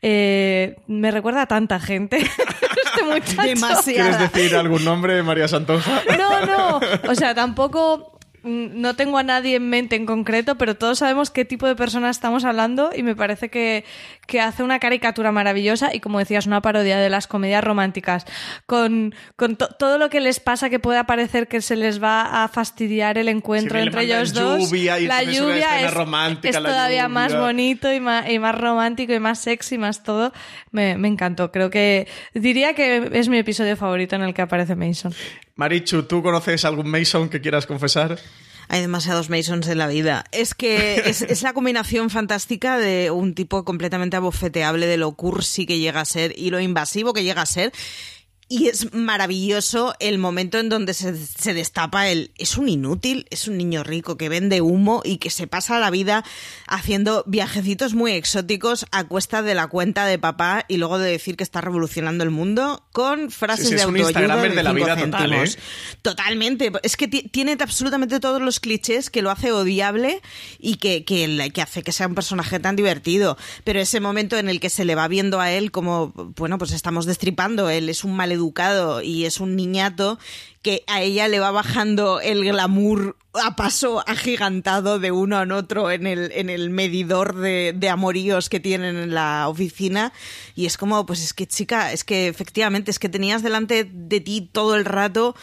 [0.00, 4.10] Eh, me recuerda a tanta gente este muchacho Demasiado.
[4.10, 6.02] ¿Quieres decir algún nombre, María Santonja?
[6.16, 6.80] no, no.
[7.10, 11.44] O sea, tampoco no tengo a nadie en mente en concreto, pero todos sabemos qué
[11.44, 13.84] tipo de persona estamos hablando y me parece que,
[14.26, 18.24] que hace una caricatura maravillosa y, como decías, una parodia de las comedias románticas.
[18.66, 22.44] Con, con to- todo lo que les pasa que puede parecer que se les va
[22.44, 24.70] a fastidiar el encuentro entre ellos dos.
[24.70, 27.08] lluvia y la lluvia es, romántica, es la todavía lluvia.
[27.08, 30.32] más bonito y más, y más romántico y más sexy, más todo.
[30.70, 31.50] Me, me encantó.
[31.50, 35.12] Creo que diría que es mi episodio favorito en el que aparece Mason.
[35.58, 38.16] Marichu, ¿tú conoces algún Mason que quieras confesar?
[38.68, 40.24] Hay demasiados Masons en la vida.
[40.30, 45.80] Es que es, la combinación fantástica de un tipo completamente abofeteable de lo cursi que
[45.80, 47.72] llega a ser y lo invasivo que llega a ser.
[48.50, 52.30] Y es maravilloso el momento en donde se, se destapa el...
[52.38, 55.90] Es un inútil, es un niño rico que vende humo y que se pasa la
[55.90, 56.24] vida
[56.66, 61.36] haciendo viajecitos muy exóticos a cuesta de la cuenta de papá y luego de decir
[61.36, 64.96] que está revolucionando el mundo con frases Sí, sí, de autoayuda de la cinco vida
[64.96, 65.54] total, céntimos.
[65.54, 65.58] ¿eh?
[66.02, 66.72] Totalmente.
[66.82, 70.22] Es que ti- tiene absolutamente todos los clichés que lo hace odiable
[70.58, 73.36] y que, que, que hace que sea un personaje tan divertido.
[73.64, 76.72] Pero ese momento en el que se le va viendo a él como, bueno, pues
[76.72, 80.18] estamos destripando, él es un maleducado y es un niñato
[80.62, 85.90] que a ella le va bajando el glamour a paso agigantado de uno en otro
[85.90, 90.12] en el, en el medidor de, amoríos que tienen en la oficina.
[90.54, 94.20] Y es como, pues es que chica, es que efectivamente, es que tenías delante de
[94.20, 95.34] ti todo el rato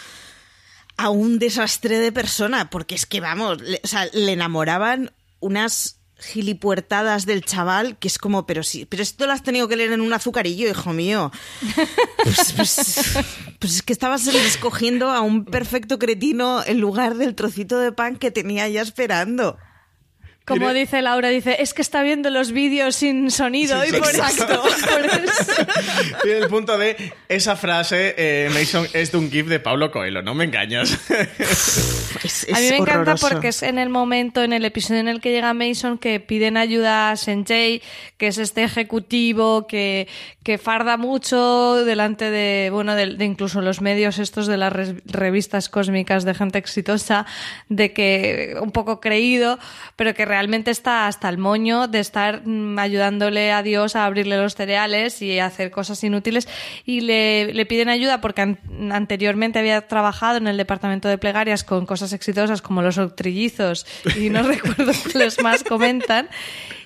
[0.97, 7.25] a un desastre de persona, porque es que vamos, o sea, le enamoraban unas gilipuertadas
[7.25, 10.01] del chaval que es como, pero sí, pero esto lo has tenido que leer en
[10.01, 11.31] un azucarillo, hijo mío.
[12.23, 13.17] Pues, pues-
[13.59, 18.17] pues es que estabas escogiendo a un perfecto cretino en lugar del trocito de pan
[18.17, 19.57] que tenía ya esperando.
[20.45, 23.97] Como Tiene- dice Laura, dice, es que está viendo los vídeos sin sonido Sin y
[23.97, 24.27] por sonido.
[24.27, 25.65] eso, por eso.
[26.21, 30.21] Tiene el punto de esa frase, eh, Mason, es de un GIF de Pablo Coelho,
[30.21, 30.97] no me engañas.
[32.23, 35.21] Es, A mí me encanta porque es en el momento, en el episodio en el
[35.21, 37.84] que llega Mason, que piden ayuda a Senjay,
[38.17, 40.08] que es este ejecutivo que,
[40.43, 44.73] que farda mucho delante de, bueno, de, de incluso los medios estos de las
[45.05, 47.27] revistas cósmicas de gente exitosa,
[47.69, 49.60] de que un poco creído,
[49.95, 50.34] pero que realmente
[50.65, 55.39] está hasta el moño de estar mm, ayudándole a Dios a abrirle los cereales y
[55.39, 56.47] hacer cosas inútiles.
[56.85, 58.57] Y le, le piden ayuda porque
[58.91, 63.85] anteriormente había trabajado en el departamento de plegarias con cosas exitosas como los trillizos
[64.17, 66.29] y no recuerdo los más comentan.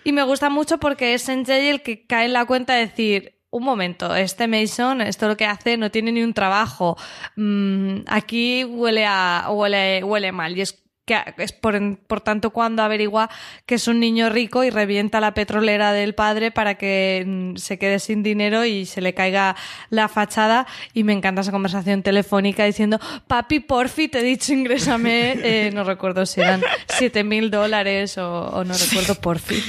[0.03, 3.39] Y me gusta mucho porque es Sanjay el que cae en la cuenta de decir
[3.51, 6.97] un momento, este Mason, esto lo que hace no tiene ni un trabajo.
[7.35, 12.83] Mm, aquí huele a huele huele mal y es que es por, por, tanto cuando
[12.83, 13.29] averigua
[13.65, 17.79] que es un niño rico y revienta la petrolera del padre para que mm, se
[17.79, 19.55] quede sin dinero y se le caiga
[19.89, 20.67] la fachada.
[20.93, 25.83] Y me encanta esa conversación telefónica diciendo papi porfi te he dicho ingrésame eh, no
[25.83, 29.61] recuerdo si eran siete mil dólares o, no recuerdo porfi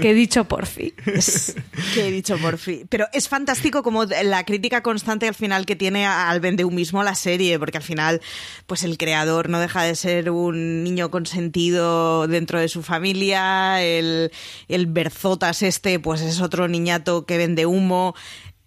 [0.00, 0.92] que he dicho porfi
[1.94, 6.06] que he dicho porfi pero es fantástico como la crítica constante al final que tiene
[6.06, 8.20] al mismo la serie porque al final
[8.66, 14.30] pues el creador no deja de ser un niño consentido dentro de su familia, el,
[14.68, 18.14] el Berzotas este, pues es otro niñato que vende humo.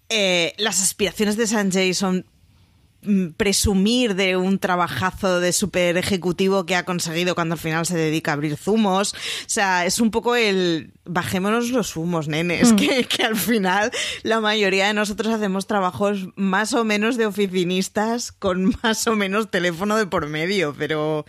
[0.09, 2.25] Eh, las aspiraciones de Sanjay son
[3.01, 7.97] Mm, presumir de un trabajazo de super ejecutivo que ha conseguido cuando al final se
[7.97, 9.13] dedica a abrir zumos.
[9.13, 12.75] O sea, es un poco el bajémonos los humos, nenes, mm.
[12.75, 13.91] que, que, al final
[14.23, 19.49] la mayoría de nosotros hacemos trabajos más o menos de oficinistas con más o menos
[19.49, 21.25] teléfono de por medio, pero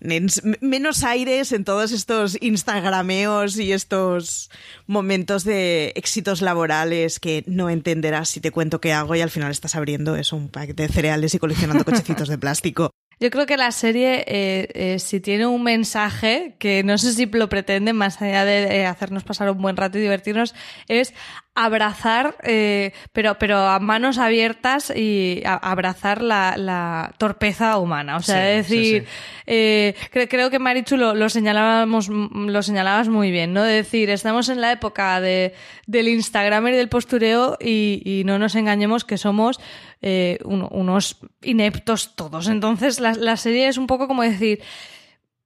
[0.00, 4.50] menos aires en todos estos instagrameos y estos
[4.86, 9.50] momentos de éxitos laborales que no entenderás si te cuento qué hago y al final
[9.50, 12.90] estás abriendo eso, un pack de cereales y coleccionando cochecitos de plástico.
[13.20, 17.26] Yo creo que la serie, eh, eh, si tiene un mensaje, que no sé si
[17.26, 20.54] lo pretende, más allá de hacernos pasar un buen rato y divertirnos,
[20.86, 21.14] es
[21.58, 28.16] abrazar, eh, pero, pero a manos abiertas y abrazar la, torpeza humana.
[28.16, 29.06] O sea, es decir,
[29.46, 33.64] eh, creo que Marichu lo, señalábamos, lo señalabas muy bien, ¿no?
[33.64, 35.52] De decir, estamos en la época de,
[35.86, 39.58] del Instagram y del postureo y, no nos engañemos que somos
[40.00, 42.46] eh, unos ineptos todos.
[42.46, 44.60] Entonces, la, la serie es un poco como decir,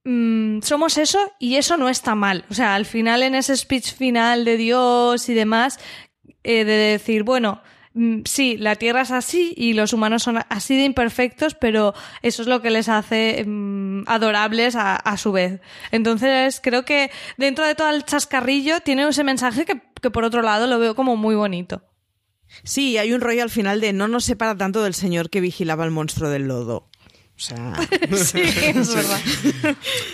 [0.05, 2.45] Mm, somos eso y eso no está mal.
[2.51, 5.79] O sea, al final en ese speech final de Dios y demás,
[6.43, 7.63] eh, de decir, bueno,
[7.95, 12.43] mm, sí, la Tierra es así y los humanos son así de imperfectos, pero eso
[12.43, 15.61] es lo que les hace mm, adorables a, a, su vez.
[15.93, 20.43] Entonces, creo que dentro de todo el chascarrillo tiene ese mensaje que, que por otro
[20.43, 21.83] lado lo veo como muy bonito.
[22.65, 25.85] Sí, hay un rollo al final de no nos separa tanto del señor que vigilaba
[25.85, 26.91] el monstruo del lodo.
[27.43, 27.75] O sea,
[28.17, 29.21] sí, es verdad.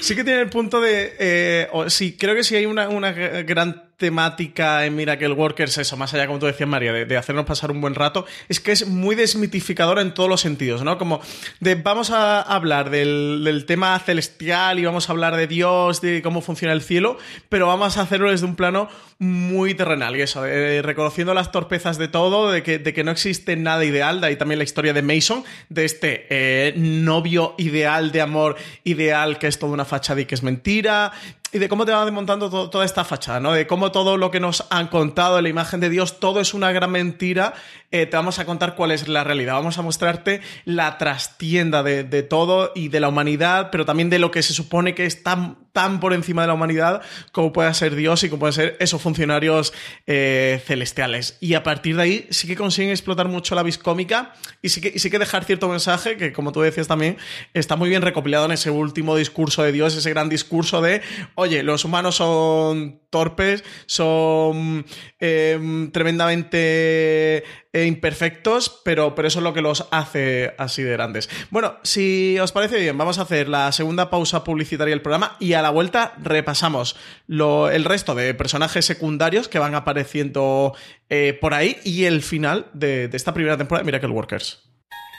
[0.01, 1.15] sí que tiene el punto de.
[1.19, 6.15] Eh, sí, creo que sí hay una, una gran temática en Miracle Workers, eso, más
[6.15, 9.17] allá, como tú decías, María, de, hacernos pasar un buen rato, es que es muy
[9.17, 10.99] desmitificador en todos los sentidos, ¿no?
[10.99, 11.21] Como
[11.59, 16.41] de vamos a hablar del, tema celestial y vamos a hablar de Dios, de cómo
[16.41, 21.35] funciona el cielo, pero vamos a hacerlo desde un plano muy terrenal, y eso, reconociendo
[21.35, 24.59] las torpezas de todo, de que, de que no existe nada ideal, de ahí también
[24.59, 29.73] la historia de Mason, de este eh, novio ideal de amor ideal que es toda
[29.73, 31.13] una fachada y que es mentira,
[31.53, 33.53] y de cómo te va desmontando toda esta fachada, ¿no?
[33.53, 36.73] De cómo todo lo que nos han contado, la imagen de Dios, todo es una
[36.73, 37.55] gran mentira.
[37.91, 39.55] Eh, te vamos a contar cuál es la realidad.
[39.55, 44.31] Vamos a mostrarte la trastienda de, todo y de la humanidad, pero también de lo
[44.31, 47.95] que se supone que es tan, tan por encima de la humanidad como puede ser
[47.95, 49.73] Dios y como pueden ser esos funcionarios
[50.09, 51.37] eh, celestiales.
[51.39, 54.91] Y a partir de ahí sí que consiguen explotar mucho la viscómica y sí que,
[54.93, 57.17] y sí que dejar cierto mensaje que, como tú decías también,
[57.55, 61.01] está muy bien recopilado en ese último discurso de Dios, ese gran discurso de
[61.37, 64.85] oye, los humanos son torpes, son
[65.19, 71.29] em, tremendamente eh, imperfectos, pero, pero eso es lo que los hace así de grandes.
[71.51, 75.55] Bueno, si os parece bien, vamos a hacer la segunda pausa publicitaria del programa y
[75.55, 76.97] a la vuelta repasamos
[77.29, 80.75] el resto de personajes secundarios que van apareciendo
[81.09, 84.69] eh, por ahí y el final de, de esta primera temporada de Miracle Workers.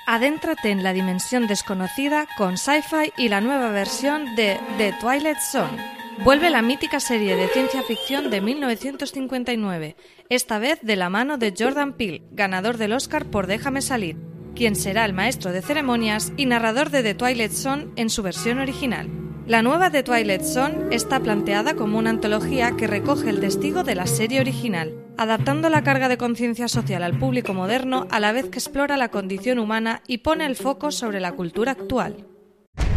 [0.08, 5.99] Adéntrate en la dimensión desconocida con Sci-Fi y la nueva versión de The Twilight Zone.
[6.24, 9.96] Vuelve la mítica serie de ciencia ficción de 1959,
[10.28, 14.18] esta vez de la mano de Jordan Peele, ganador del Oscar por Déjame salir,
[14.54, 18.60] quien será el maestro de ceremonias y narrador de The Twilight Zone en su versión
[18.60, 19.10] original.
[19.48, 23.96] La nueva The Twilight Zone está planteada como una antología que recoge el testigo de
[23.96, 28.50] la serie original, adaptando la carga de conciencia social al público moderno a la vez
[28.50, 32.28] que explora la condición humana y pone el foco sobre la cultura actual.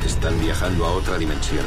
[0.04, 1.64] Están viajando a otra dimensión.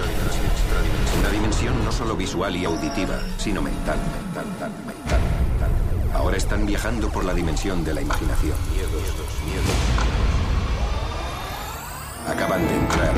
[1.25, 6.11] Una dimensión no solo visual y auditiva, sino mental, mental, mental, mental.
[6.13, 8.55] Ahora están viajando por la dimensión de la imaginación.
[12.27, 13.15] Acaban de entrar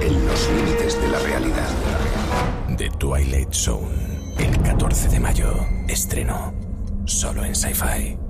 [0.00, 1.68] en los límites de la realidad.
[2.74, 5.52] The Twilight Zone, el 14 de mayo,
[5.88, 6.54] estreno
[7.04, 8.25] solo en Sci-Fi.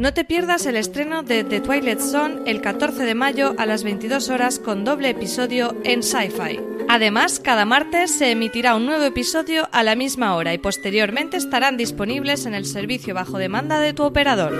[0.00, 3.84] No te pierdas el estreno de The Twilight Zone el 14 de mayo a las
[3.84, 6.58] 22 horas con doble episodio en Sci-Fi.
[6.88, 11.76] Además, cada martes se emitirá un nuevo episodio a la misma hora y posteriormente estarán
[11.76, 14.54] disponibles en el servicio bajo demanda de tu operador.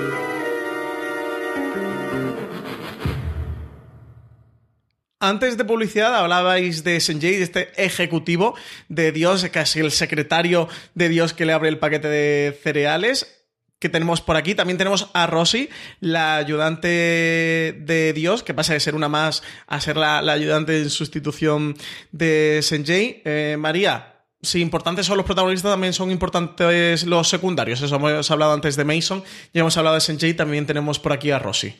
[5.20, 8.56] Antes de publicidad hablabais de Senjay, de este ejecutivo
[8.90, 13.39] de Dios, casi el secretario de Dios que le abre el paquete de cereales
[13.80, 14.54] que tenemos por aquí.
[14.54, 15.68] También tenemos a Rosy,
[15.98, 20.90] la ayudante de Dios, que pasa de ser una más a ser la, ayudante en
[20.90, 21.74] sustitución
[22.12, 23.22] de Senjay.
[23.24, 27.80] Eh, María, si importantes son los protagonistas, también son importantes los secundarios.
[27.80, 31.30] Eso hemos hablado antes de Mason, ya hemos hablado de Senjay, también tenemos por aquí
[31.30, 31.74] a Rosy.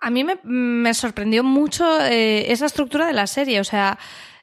[0.00, 3.98] A mí me, me sorprendió mucho eh, esa estructura de la serie, o sea...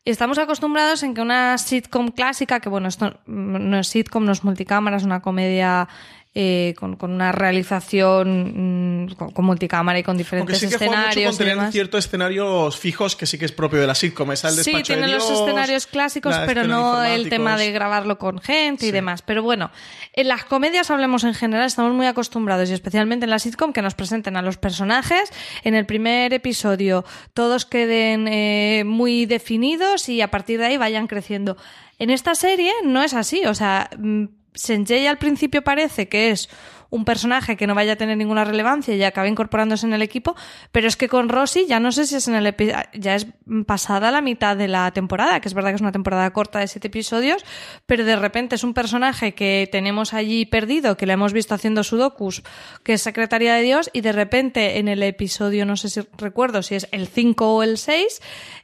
[0.06, 4.46] Estamos acostumbrados en que una sitcom clásica, que bueno, esto no es sitcom, no es
[4.46, 5.90] multicámara, es una comedia
[6.36, 11.40] eh, con, con, una realización mm, con, con, multicámara y con diferentes sí que escenarios.
[11.40, 14.30] Mucho con ciertos escenarios fijos que sí que es propio de la sitcom.
[14.30, 18.86] El Sí, tiene de los escenarios clásicos, pero no el tema de grabarlo con gente
[18.86, 19.24] y demás.
[19.24, 19.72] Pero bueno,
[20.14, 23.82] en las comedias hablemos en general, estamos muy acostumbrados, y especialmente en la sitcom, que
[23.82, 25.32] nos presenten a los personajes
[25.64, 31.08] en el primer episodio, todos queden eh, muy definidos y a partir de ahí vayan
[31.08, 31.58] creciendo.
[31.98, 36.50] En esta serie no es así, o sea, mm, Senjay al principio parece que es
[36.90, 40.36] un personaje que no vaya a tener ninguna relevancia y acaba incorporándose en el equipo,
[40.72, 42.56] pero es que con Rosy ya no sé si es en el
[42.94, 43.28] ya es
[43.68, 46.68] pasada la mitad de la temporada, que es verdad que es una temporada corta de
[46.68, 47.46] siete episodios,
[47.86, 51.84] pero de repente es un personaje que tenemos allí perdido, que le hemos visto haciendo
[51.84, 52.44] sudokus,
[52.84, 56.64] que es secretaria de Dios, y de repente en el episodio, no sé si recuerdo
[56.64, 58.22] si es el 5 o el 6,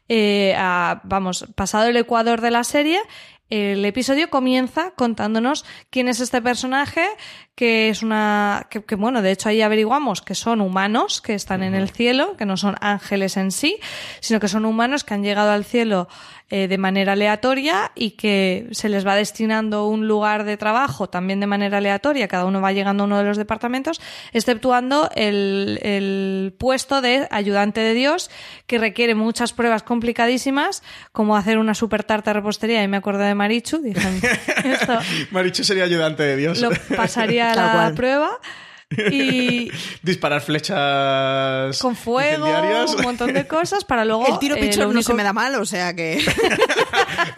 [0.07, 0.55] eh,
[1.03, 2.99] vamos, pasado el ecuador de la serie,
[3.49, 7.05] el episodio comienza contándonos quién es este personaje,
[7.53, 8.67] que es una.
[8.69, 12.35] Que, que, bueno, de hecho ahí averiguamos que son humanos que están en el cielo,
[12.37, 13.77] que no son ángeles en sí,
[14.19, 16.07] sino que son humanos que han llegado al cielo
[16.51, 21.39] eh, de manera aleatoria y que se les va destinando un lugar de trabajo también
[21.39, 23.99] de manera aleatoria, cada uno va llegando a uno de los departamentos,
[24.31, 28.29] exceptuando el, el puesto de ayudante de Dios,
[28.67, 33.25] que requiere muchas pruebas complicadísimas, como hacer una super tarta de repostería, y me acordé
[33.25, 34.07] de Marichu, dije,
[34.65, 34.99] esto
[35.31, 36.59] Marichu sería ayudante de Dios.
[36.59, 37.55] lo pasaría a
[37.89, 38.39] la prueba.
[39.11, 39.71] Y
[40.03, 42.45] Disparar flechas con fuego,
[42.97, 44.27] un montón de cosas para luego.
[44.27, 46.23] El tiro eh, pichón no único- se me da mal, o sea que.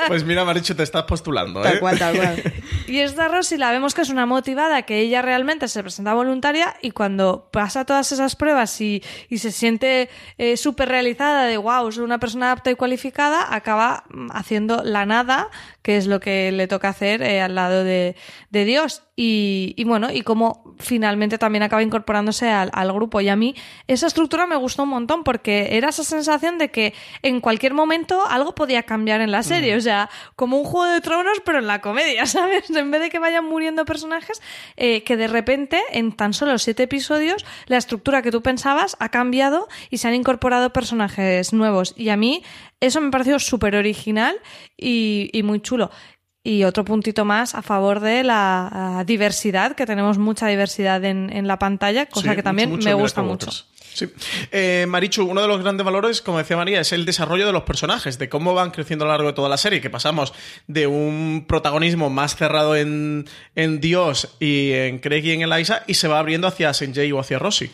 [0.08, 1.64] Pues mira, Marichu, te estás postulando, ¿eh?
[1.64, 2.54] tal cual, tal cual.
[2.88, 6.76] Y esta Rosy la vemos que es una motivada, que ella realmente se presenta voluntaria
[6.82, 11.92] y cuando pasa todas esas pruebas y, y se siente eh, súper realizada de wow,
[11.92, 15.50] soy una persona apta y cualificada, acaba mm, haciendo la nada,
[15.88, 18.18] que es lo que le toca hacer eh, al lado de,
[18.50, 19.04] de Dios.
[19.16, 23.22] Y, y bueno, y como finalmente también acaba incorporándose al, al grupo.
[23.22, 23.56] Y a mí
[23.88, 28.22] esa estructura me gustó un montón porque era esa sensación de que en cualquier momento
[28.28, 29.78] algo podía cambiar en la serie.
[29.78, 32.70] O sea, como un juego de tronos, pero en la comedia, ¿sabes?
[32.70, 34.42] En vez de que vayan muriendo personajes,
[34.76, 39.08] eh, que de repente, en tan solo siete episodios, la estructura que tú pensabas ha
[39.08, 41.94] cambiado y se han incorporado personajes nuevos.
[41.96, 42.44] Y a mí
[42.80, 44.36] eso me pareció súper original
[44.78, 45.92] y, y muy chulo.
[46.44, 51.46] Y otro puntito más a favor de la diversidad, que tenemos mucha diversidad en, en
[51.46, 53.52] la pantalla, cosa Sí, que también mucho, me gusta mucho.
[53.52, 54.08] Sí.
[54.52, 57.64] Eh, Marichu, uno de los grandes valores, como decía María, es el desarrollo de los
[57.64, 60.34] personajes, de cómo van creciendo a lo largo de toda la serie, que pasamos
[60.68, 63.26] de un protagonismo más cerrado en,
[63.56, 67.20] en Dios y en Craig y en Eliza, y se va abriendo hacia Senjay o
[67.20, 67.72] hacia Rosy.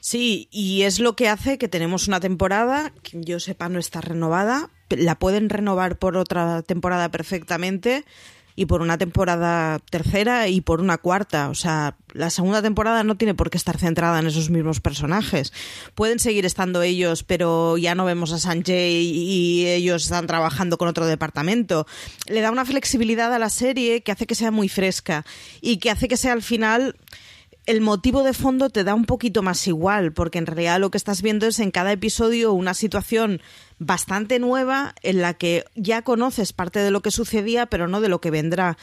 [0.00, 4.00] Sí, y es lo que hace que tenemos una temporada que yo sepa no está
[4.00, 4.70] renovada.
[4.90, 8.04] La pueden renovar por otra temporada perfectamente
[8.56, 11.48] y por una temporada tercera y por una cuarta.
[11.48, 15.52] O sea, la segunda temporada no tiene por qué estar centrada en esos mismos personajes.
[15.94, 20.88] Pueden seguir estando ellos, pero ya no vemos a Sanjay y ellos están trabajando con
[20.88, 21.86] otro departamento.
[22.26, 25.24] Le da una flexibilidad a la serie que hace que sea muy fresca
[25.60, 26.96] y que hace que sea al final
[27.66, 30.98] el motivo de fondo te da un poquito más igual, porque en realidad lo que
[30.98, 33.40] estás viendo es en cada episodio una situación
[33.78, 38.08] bastante nueva en la que ya conoces parte de lo que sucedía, pero no de
[38.08, 38.76] lo que vendrá.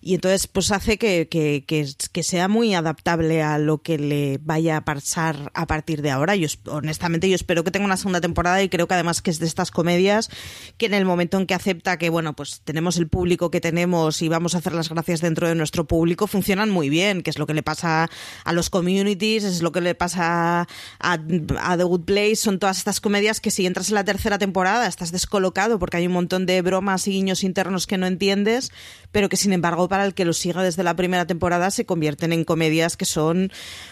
[0.00, 4.38] Y entonces, pues hace que, que, que, que sea muy adaptable a lo que le
[4.42, 6.36] vaya a pasar a partir de ahora.
[6.36, 9.30] Yo, es- honestamente, yo espero que tenga una segunda temporada y creo que además que
[9.30, 10.30] es de estas comedias
[10.76, 14.22] que en el momento en que acepta que, bueno, pues tenemos el público que tenemos
[14.22, 17.38] y vamos a hacer las gracias dentro de nuestro público, funcionan muy bien, que es
[17.38, 18.08] lo que le pasa
[18.44, 20.66] a los communities, es lo que le pasa
[21.00, 24.86] a, The Good Place, son todas estas comedias que si entras en la tercera temporada
[24.86, 28.72] estás descolocado porque hay un montón de bromas y guiños internos que no entiendes,
[29.12, 32.32] pero que sin embargo para el que lo siga desde la primera temporada se convierten
[32.32, 33.50] en comedias que son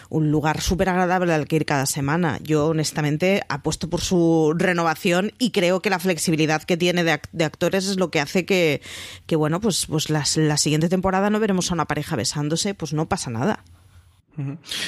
[0.09, 2.39] un lugar súper agradable al que ir cada semana.
[2.43, 7.29] Yo honestamente apuesto por su renovación y creo que la flexibilidad que tiene de, ac-
[7.31, 8.81] de actores es lo que hace que,
[9.25, 12.93] que bueno, pues, pues las- la siguiente temporada no veremos a una pareja besándose, pues
[12.93, 13.63] no pasa nada.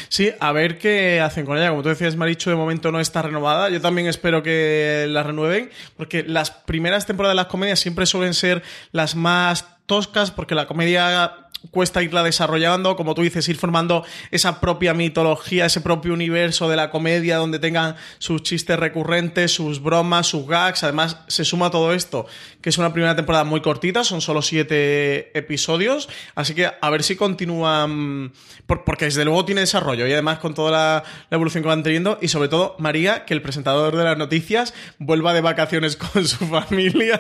[0.10, 1.72] Sí, a ver qué hacen con ella.
[1.72, 3.70] Como tú decías, Marichu, de momento no está renovada.
[3.72, 8.36] Yo también espero que la renueven, porque las primeras temporadas de las comedias siempre suelen
[8.36, 14.06] ser las más toscas, porque la comedia cuesta irla desarrollando, como tú dices, ir formando
[14.32, 19.82] esa propia mitología, ese propio universo de la comedia donde tengan sus chistes recurrentes, sus
[19.82, 20.84] bromas, sus gags.
[20.84, 22.26] Además, se suma todo esto,
[22.62, 27.04] que es una primera temporada muy cortita, son solo siete episodios, así que a ver
[27.04, 28.32] si continúan,
[28.68, 31.84] por- porque desde luego tiene desarrollo y además con toda la, la evolución que van
[31.84, 36.26] teniendo y sobre todo María, que el presentador de las noticias vuelva de vacaciones con
[36.28, 37.20] su familia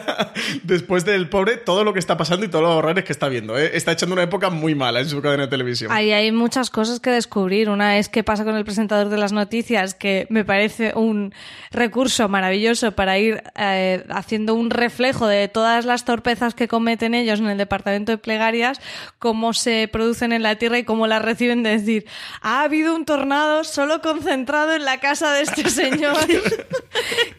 [0.63, 3.57] después del pobre todo lo que está pasando y todos los horrores que está viendo.
[3.57, 3.71] ¿eh?
[3.73, 5.91] Está echando una época muy mala en su cadena de televisión.
[5.91, 7.69] Ahí hay muchas cosas que descubrir.
[7.69, 11.33] Una es qué pasa con el presentador de las noticias, que me parece un
[11.71, 17.39] recurso maravilloso para ir eh, haciendo un reflejo de todas las torpezas que cometen ellos
[17.39, 18.79] en el departamento de plegarias,
[19.19, 22.05] cómo se producen en la Tierra y cómo las reciben de decir,
[22.41, 26.17] ha habido un tornado solo concentrado en la casa de este señor,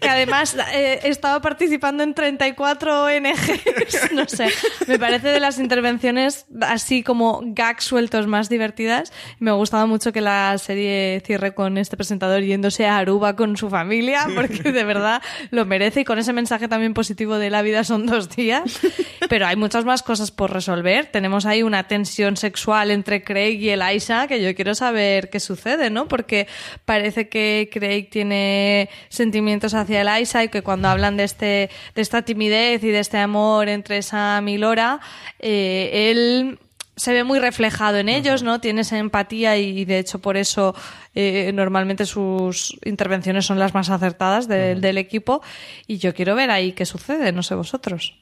[0.01, 4.11] que además eh, estaba participando en 34 ONGs.
[4.13, 4.49] No sé,
[4.87, 6.47] me parece de las intervenciones
[6.81, 9.13] así como gags sueltos más divertidas.
[9.39, 13.57] Me ha gustado mucho que la serie cierre con este presentador yéndose a Aruba con
[13.57, 17.61] su familia, porque de verdad lo merece y con ese mensaje también positivo de la
[17.61, 18.81] vida son dos días.
[19.29, 21.07] Pero hay muchas más cosas por resolver.
[21.07, 25.91] Tenemos ahí una tensión sexual entre Craig y Eliza que yo quiero saber qué sucede,
[25.91, 26.09] ¿no?
[26.09, 26.49] Porque
[26.87, 32.23] parece que Craig tiene sentimientos hacia Eliza y que cuando hablan de este de esta
[32.23, 35.01] timidez y de este amor entre Sam y Laura,
[35.39, 36.59] eh, él
[37.01, 38.61] se ve muy reflejado en ellos, ¿no?
[38.61, 40.75] Tiene esa empatía y de hecho por eso
[41.15, 45.41] eh, normalmente sus intervenciones son las más acertadas del- del equipo
[45.87, 48.19] y yo quiero ver ahí qué sucede, no sé vosotros.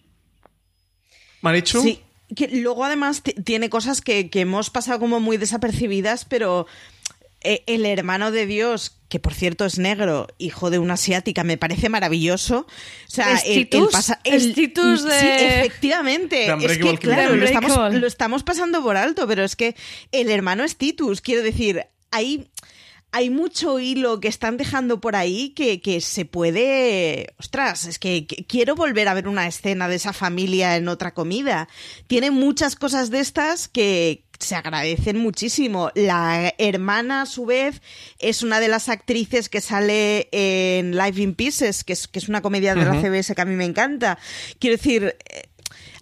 [1.41, 1.83] Marichu.
[1.83, 2.01] Sí,
[2.37, 6.67] que luego además ti- tiene cosas que, que hemos pasado como muy desapercibidas, pero
[7.43, 11.57] eh, el hermano de Dios, que por cierto es negro, hijo de una asiática, me
[11.57, 12.67] parece maravilloso.
[12.67, 16.37] O sea, Es el, el Titus, pasa- es el- Titus Sí, de- efectivamente.
[16.37, 19.77] De Es que, claro, lo estamos, lo estamos pasando por alto, pero es que
[20.13, 21.21] el hermano es Titus.
[21.21, 22.49] Quiero decir, hay
[23.11, 27.33] hay mucho hilo que están dejando por ahí que, que se puede...
[27.39, 31.15] Ostras, es que, que quiero volver a ver una escena de esa familia en otra
[31.15, 31.69] comida.
[32.07, 35.91] Tiene muchas cosas de estas que se agradecen muchísimo.
[35.95, 37.83] La hermana, a su vez,
[38.19, 42.29] es una de las actrices que sale en Life in Pieces, que es, que es
[42.29, 44.19] una comedia de la CBS que a mí me encanta.
[44.59, 45.17] Quiero decir...
[45.31, 45.43] eh,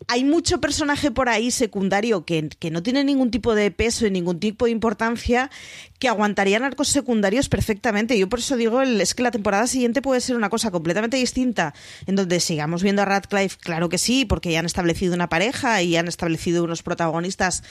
[0.08, 4.10] hay mucho personaje por ahí secundario que, que no tiene ningún tipo de peso y
[4.10, 5.50] ningún tipo de importancia
[5.98, 8.16] que aguantarían arcos secundarios perfectamente.
[8.16, 11.16] Yo por eso digo, el- es que la temporada siguiente puede ser una cosa completamente
[11.16, 11.74] distinta,
[12.06, 15.82] en donde sigamos viendo a Radcliffe, claro que sí, porque ya han establecido una pareja
[15.82, 17.64] y han establecido unos protagonistas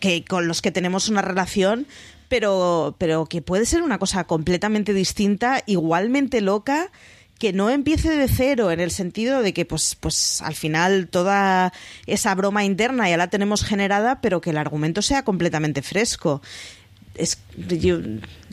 [0.00, 1.86] que, con los que tenemos una relación,
[2.28, 6.90] pero, pero que puede ser una cosa completamente distinta, igualmente loca,
[7.38, 11.72] que no empiece de cero, en el sentido de que, pues, pues al final toda
[12.06, 16.42] esa broma interna ya la tenemos generada, pero que el argumento sea completamente fresco.
[17.14, 17.38] Es,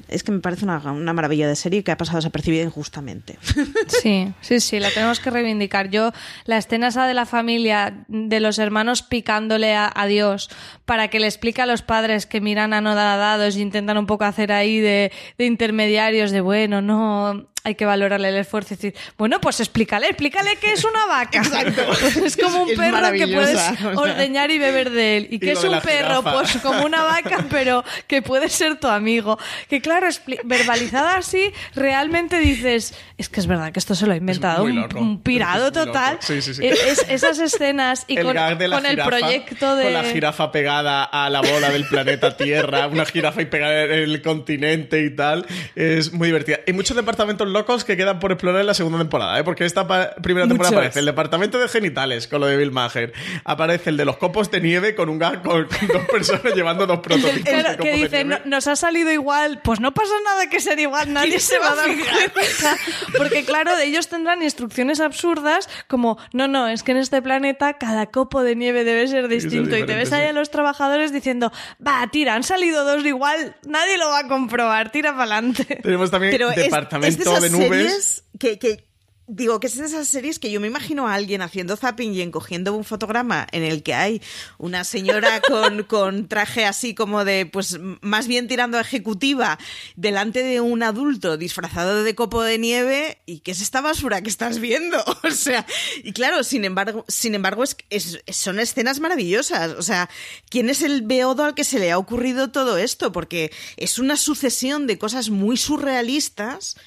[0.08, 3.38] es que me parece una, una maravilla de serie que ha pasado desapercibida injustamente.
[3.88, 5.89] Sí, sí, sí, la tenemos que reivindicar.
[5.89, 6.12] Yo,
[6.45, 10.49] la escena esa de la familia, de los hermanos picándole a, a Dios
[10.86, 14.51] para que le explique a los padres que miran anodadados y intentan un poco hacer
[14.51, 19.41] ahí de, de intermediarios, de bueno, no, hay que valorarle el esfuerzo y decir, bueno,
[19.41, 21.41] pues explícale, explícale que es una vaca.
[21.43, 23.59] Pues es como un Es perro que puedes
[23.95, 25.28] ordeñar y beber de él.
[25.32, 26.34] Y que es un perro, jirafa.
[26.34, 29.38] pues como una vaca, pero que puede ser tu amigo.
[29.70, 30.07] Que claro,
[30.45, 34.76] verbalizada así, realmente dices, es que es verdad que esto se lo ha inventado un,
[34.76, 34.99] loco.
[34.99, 36.20] un pirado total.
[36.22, 36.65] Sí, sí, sí.
[36.65, 39.84] Es- esas escenas y el con, el proyecto de...
[39.84, 43.91] Con la jirafa pegada a la bola del planeta Tierra, una jirafa y pegada en
[43.91, 45.45] el continente y tal,
[45.76, 46.59] es muy divertida.
[46.65, 49.43] Hay muchos departamentos locos que quedan por explorar en la segunda temporada, ¿eh?
[49.43, 50.78] porque esta pa- primera temporada Muchos.
[50.86, 54.51] aparece el departamento de genitales con lo de Bill Maher, aparece el de los copos
[54.51, 57.95] de nieve con un con, con dos personas llevando dos prototipos de Claro, que de
[57.97, 58.41] dice, nieve.
[58.45, 61.72] "No- nos ha salido igual, pues no pasa nada que ser igual, nadie se va
[61.72, 61.88] a dar
[62.34, 62.78] cuenta.
[63.18, 68.05] Porque claro, ellos tendrán instrucciones absurdas como, no, no, es que en este planeta cada
[68.08, 69.76] copo de nieve debe ser distinto.
[69.78, 70.30] y te ves ahí sí.
[70.30, 71.51] a los trabajadores diciendo,
[71.86, 75.80] va, tira, han salido dos igual, nadie lo va a comprobar, tira para adelante.
[75.82, 77.69] Tenemos también Pero departamento es, de, esas de nubes.
[77.69, 78.88] series que, que
[79.29, 82.21] Digo que es de esas series que yo me imagino a alguien haciendo zapping y
[82.21, 84.21] encogiendo un fotograma en el que hay
[84.57, 89.59] una señora con, con traje así como de, pues más bien tirando a ejecutiva,
[89.97, 94.29] delante de un adulto disfrazado de copo de nieve y ¿qué es esta basura que
[94.29, 95.03] estás viendo?
[95.25, 95.65] O sea,
[96.05, 99.71] y claro, sin embargo, sin embargo es, es- son escenas maravillosas.
[99.73, 100.07] O sea,
[100.49, 103.11] ¿quién es el beodo al que se le ha ocurrido todo esto?
[103.11, 106.77] Porque es una sucesión de cosas muy surrealistas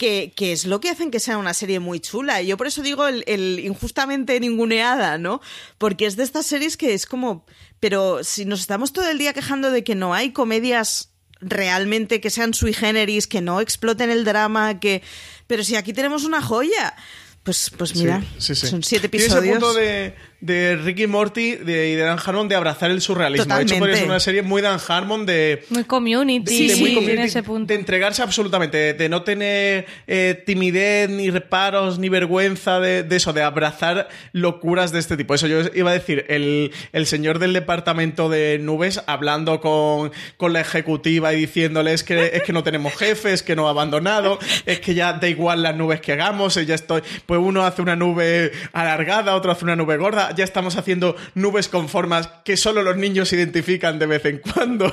[0.00, 2.40] que, que es lo que hacen que sea una serie muy chula.
[2.40, 5.42] Y yo por eso digo el, el injustamente ninguneada, ¿no?
[5.76, 7.44] Porque es de estas series que es como.
[7.80, 11.10] Pero si nos estamos todo el día quejando de que no hay comedias
[11.42, 15.02] realmente que sean sui generis, que no exploten el drama, que.
[15.46, 16.94] Pero si aquí tenemos una joya.
[17.42, 18.66] Pues, pues mira, Sí, sí, sí.
[18.68, 19.56] son siete Tiene episodios.
[19.56, 23.54] ese punto de, de Ricky Morty de, y de Dan Harmon de abrazar el surrealismo.
[23.54, 24.10] De hecho, podría ser Totalmente.
[24.10, 27.66] una serie muy Dan Harmon de, Muy community, de sí, muy tiene community, ese punto.
[27.72, 33.16] de entregarse absolutamente, de, de no tener eh, timidez, ni reparos, ni vergüenza de, de
[33.16, 35.34] eso, de abrazar locuras de este tipo.
[35.34, 40.52] Eso yo iba a decir, el, el señor del departamento de nubes hablando con, con
[40.52, 44.80] la ejecutiva y diciéndoles que es que no tenemos jefes, que no ha abandonado, es
[44.80, 47.96] que ya da igual las nubes que hagamos, eh, ya estoy, pues uno hace una
[47.96, 52.82] nube alargada, otro hace una nube gorda, ya estamos haciendo nubes con formas que solo
[52.82, 54.92] los niños identifican de vez en cuando.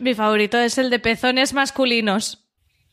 [0.00, 2.45] Mi favorito es el de pezones masculinos.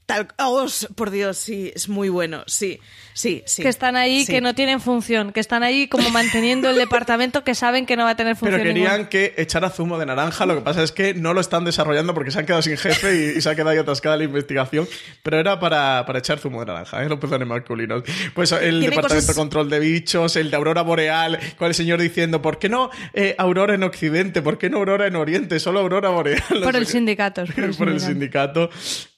[0.05, 2.43] Tal, oh, por Dios, sí, es muy bueno.
[2.45, 2.79] Sí,
[3.13, 3.63] sí, sí.
[3.63, 4.33] que están ahí, Sí.
[4.33, 8.03] que no tienen función, que están ahí como manteniendo el departamento que saben que no
[8.03, 9.09] va a tener Pero función querían ninguna.
[9.09, 10.45] que echara zumo de naranja.
[10.45, 13.15] Lo que pasa es que no lo están desarrollando porque se han quedado sin jefe
[13.33, 14.87] y, y se ha quedado ahí atascada la investigación.
[15.23, 17.07] Pero era para, para echar zumo de naranja, ¿eh?
[17.07, 18.03] los pezones masculinos.
[18.33, 22.01] Pues el departamento cosas- de control de bichos, el de Aurora Boreal, con el señor
[22.01, 24.41] diciendo, ¿por qué no eh, Aurora en Occidente?
[24.41, 25.61] ¿Por qué no Aurora en Oriente?
[25.61, 26.43] Solo Aurora Boreal.
[26.61, 27.45] Por el sindicato.
[27.45, 28.69] Por el por el sindicato.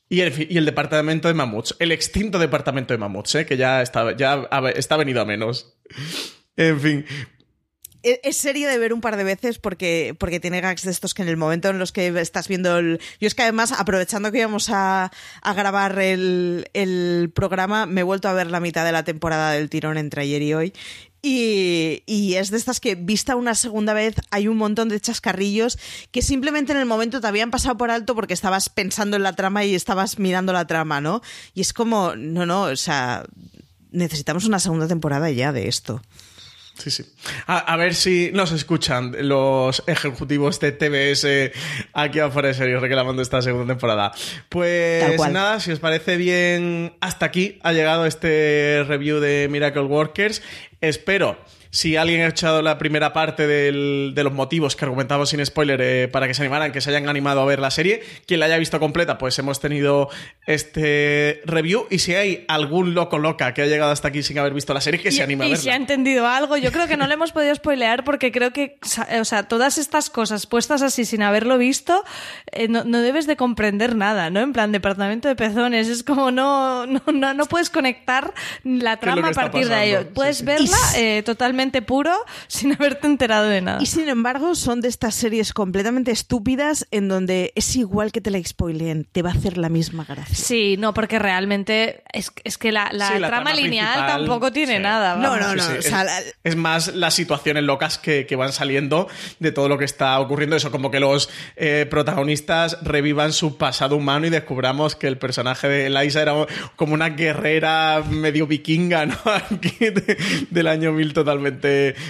[0.07, 3.45] Y el, y el departamento de mamuts, el extinto departamento de mamuts, ¿eh?
[3.45, 5.77] que ya está, ya está venido a menos.
[6.57, 7.05] En fin,
[8.05, 11.15] Es es serie de ver un par de veces porque, porque tiene gags de estos
[11.15, 12.99] que en el momento en los que estás viendo el...
[13.19, 18.03] Yo es que además, aprovechando que íbamos a, a grabar el, el programa, me he
[18.03, 20.73] vuelto a ver la mitad de la temporada del tirón entre ayer y hoy.
[21.23, 25.79] Y, y es de estas que, vista una segunda vez, hay un montón de chascarrillos
[26.11, 29.33] que simplemente en el momento te habían pasado por alto porque estabas pensando en la
[29.33, 31.23] trama y estabas mirando la trama, ¿no?
[31.55, 33.25] Y es como, no, no, o sea,
[33.89, 36.01] necesitamos una segunda temporada ya de esto.
[36.77, 37.05] Sí, sí.
[37.47, 41.57] A, a ver si nos escuchan los ejecutivos de TBS
[41.93, 44.11] aquí afuera de serio reclamando esta segunda temporada.
[44.49, 50.41] Pues nada, si os parece bien, hasta aquí ha llegado este review de Miracle Workers.
[50.81, 51.37] Espero.
[51.75, 55.81] Si alguien ha echado la primera parte del- de los motivos que argumentamos sin spoiler
[55.81, 58.45] eh, para que se animaran, que se hayan animado a ver la serie, quien la
[58.45, 60.09] haya visto completa, pues hemos tenido
[60.59, 61.85] este review.
[61.89, 64.79] Y si hay algún loco loca que ha llegado hasta aquí sin haber visto la
[64.79, 65.63] serie, que se anime a y verla.
[65.63, 68.77] si ha entendido algo, yo creo que no le hemos podido spoilear porque creo que,
[69.19, 72.03] o sea, todas estas cosas puestas así sin haberlo visto,
[72.53, 74.39] eh, no, no debes de comprender nada, ¿no?
[74.39, 79.09] En plan, departamento de pezones, es como no, no, no, no puedes conectar la ¿Qué
[79.09, 79.83] es lo trama a partir de pasando?
[79.99, 80.09] ello.
[80.13, 80.45] Puedes Sí, sí.
[80.45, 82.13] verla eh, totalmente puro
[82.47, 83.79] sin haberte enterado de nada.
[83.81, 88.31] Y sin embargo, son de estas series completamente estúpidas en donde es igual que te
[88.31, 90.35] la spoileen, te va a hacer la misma gracia.
[90.35, 94.77] Sí, no, porque realmente es, es que la, la Sí, la trama, lineal tampoco tiene
[94.77, 94.81] sí.
[94.83, 95.15] nada.
[95.15, 95.39] No, vamos.
[95.47, 95.63] no, no.
[95.63, 99.07] sí, o es, sea, la- es más las situaciones locas que, que van saliendo
[99.39, 100.55] de todo lo que está ocurriendo.
[100.55, 105.67] Eso, como que los eh, protagonistas revivan su pasado humano y descubramos que el personaje
[105.67, 106.33] de Eliza era
[106.75, 109.15] como una guerrera medio vikinga, ¿no?
[109.25, 110.17] Aquí de-
[110.49, 111.54] del año 1000 totalmente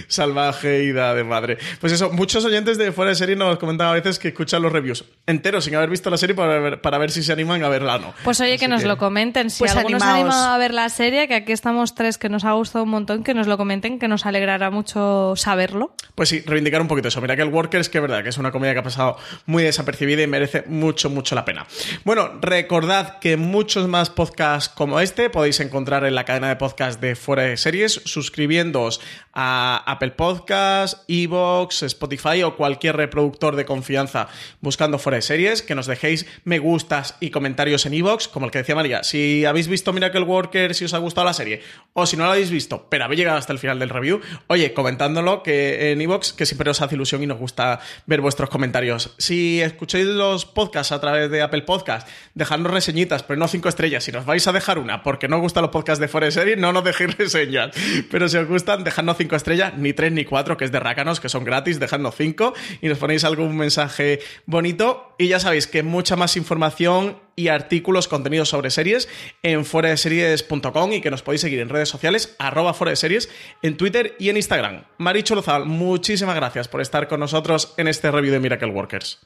[0.08, 1.58] salvaje y da de madre.
[1.80, 4.72] Pues eso, muchos oyentes de fuera de serie nos comentan a veces que escuchan los
[4.72, 7.70] reviews enteros sin haber visto la serie para ver, para ver si se animan a
[7.70, 8.14] verla o no.
[8.24, 9.50] Pues oye, Así que nos lo comenten.
[9.50, 12.46] Si Pues alguno se animado a ver la serie, que aquí estamos tres, que nos
[12.46, 15.96] ha gustado un montón, que nos lo comenten, que nos alegrará mucho saberlo.
[16.14, 17.22] Pues sí, reivindicar un poquito eso.
[17.22, 19.64] Mira que el Workers, que es verdad que es una comedia que ha pasado muy
[19.64, 21.66] desapercibida y merece mucho, mucho la pena.
[22.04, 27.02] Bueno, recordad que muchos más podcasts como este podéis encontrar en la cadena de podcast
[27.02, 29.02] de Fuera de Series, suscribiéndoos
[29.36, 34.30] a Apple Podcasts, Evox, Spotify o cualquier reproductor de confianza
[34.62, 38.52] buscando Fuera de Series, que nos dejéis me gustas y comentarios en Evox, como el
[38.52, 39.04] que decía María.
[39.04, 41.62] Si habéis visto Miracle Workers, si os ha gustado la serie,
[41.94, 44.74] o si no la habéis visto, pero habéis llegado hasta el final del review, oye,
[44.74, 49.16] comentándolo que en Evox, que siempre os hace ilusión y nos gusta ver vuestros comentarios.
[49.18, 54.04] Si escucháis los podcasts a través de Apple Podcast, dejadnos reseñitas, pero no cinco estrellas.
[54.06, 56.32] Si nos vais a dejar una porque no os gustan los podcasts de Fuera de
[56.32, 57.72] Serie, no nos dejéis reseñas.
[58.10, 60.80] Pero si os gustan, dejadnos cinco cinco estrellas, ni tres ni cuatro, que es de
[60.80, 65.16] rácanos, que son gratis, dejadnos cinco y nos ponéis algún mensaje bonito.
[65.18, 69.10] Y ya sabéis que mucha más información y artículos, contenidos sobre series
[69.42, 73.30] en foradeseries.com y que nos podéis seguir en redes sociales, arroba fuera de series,
[73.64, 74.84] en Twitter y en Instagram.
[75.00, 79.26] Maricho Lozal, muchísimas gracias por estar con nosotros en este review de Miracle Workers.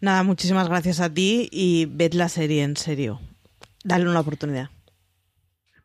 [0.00, 3.20] Nada, muchísimas gracias a ti y ved la serie en serio.
[3.84, 4.70] Dale una oportunidad.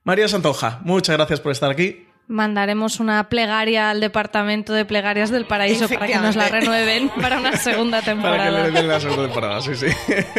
[0.04, 2.08] María Santoja, muchas gracias por estar aquí.
[2.34, 7.38] Mandaremos una plegaria al departamento de plegarias del paraíso para que nos la renueven para
[7.38, 8.50] una segunda temporada.
[8.50, 9.86] Para que le den la segunda temporada, sí, sí.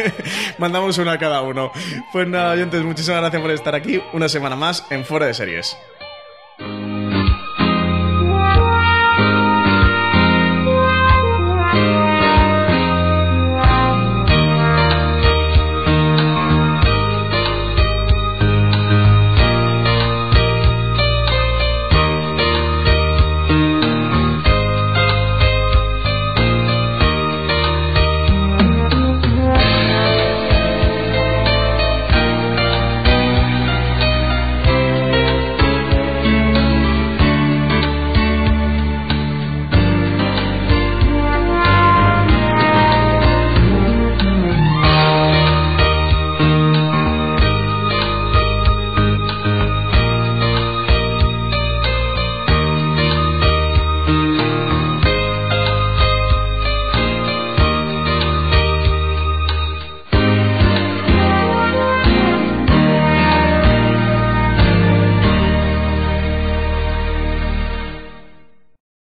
[0.57, 1.71] Mandamos una a cada uno.
[2.11, 5.77] Pues nada, oyentes, muchísimas gracias por estar aquí una semana más en Fuera de Series.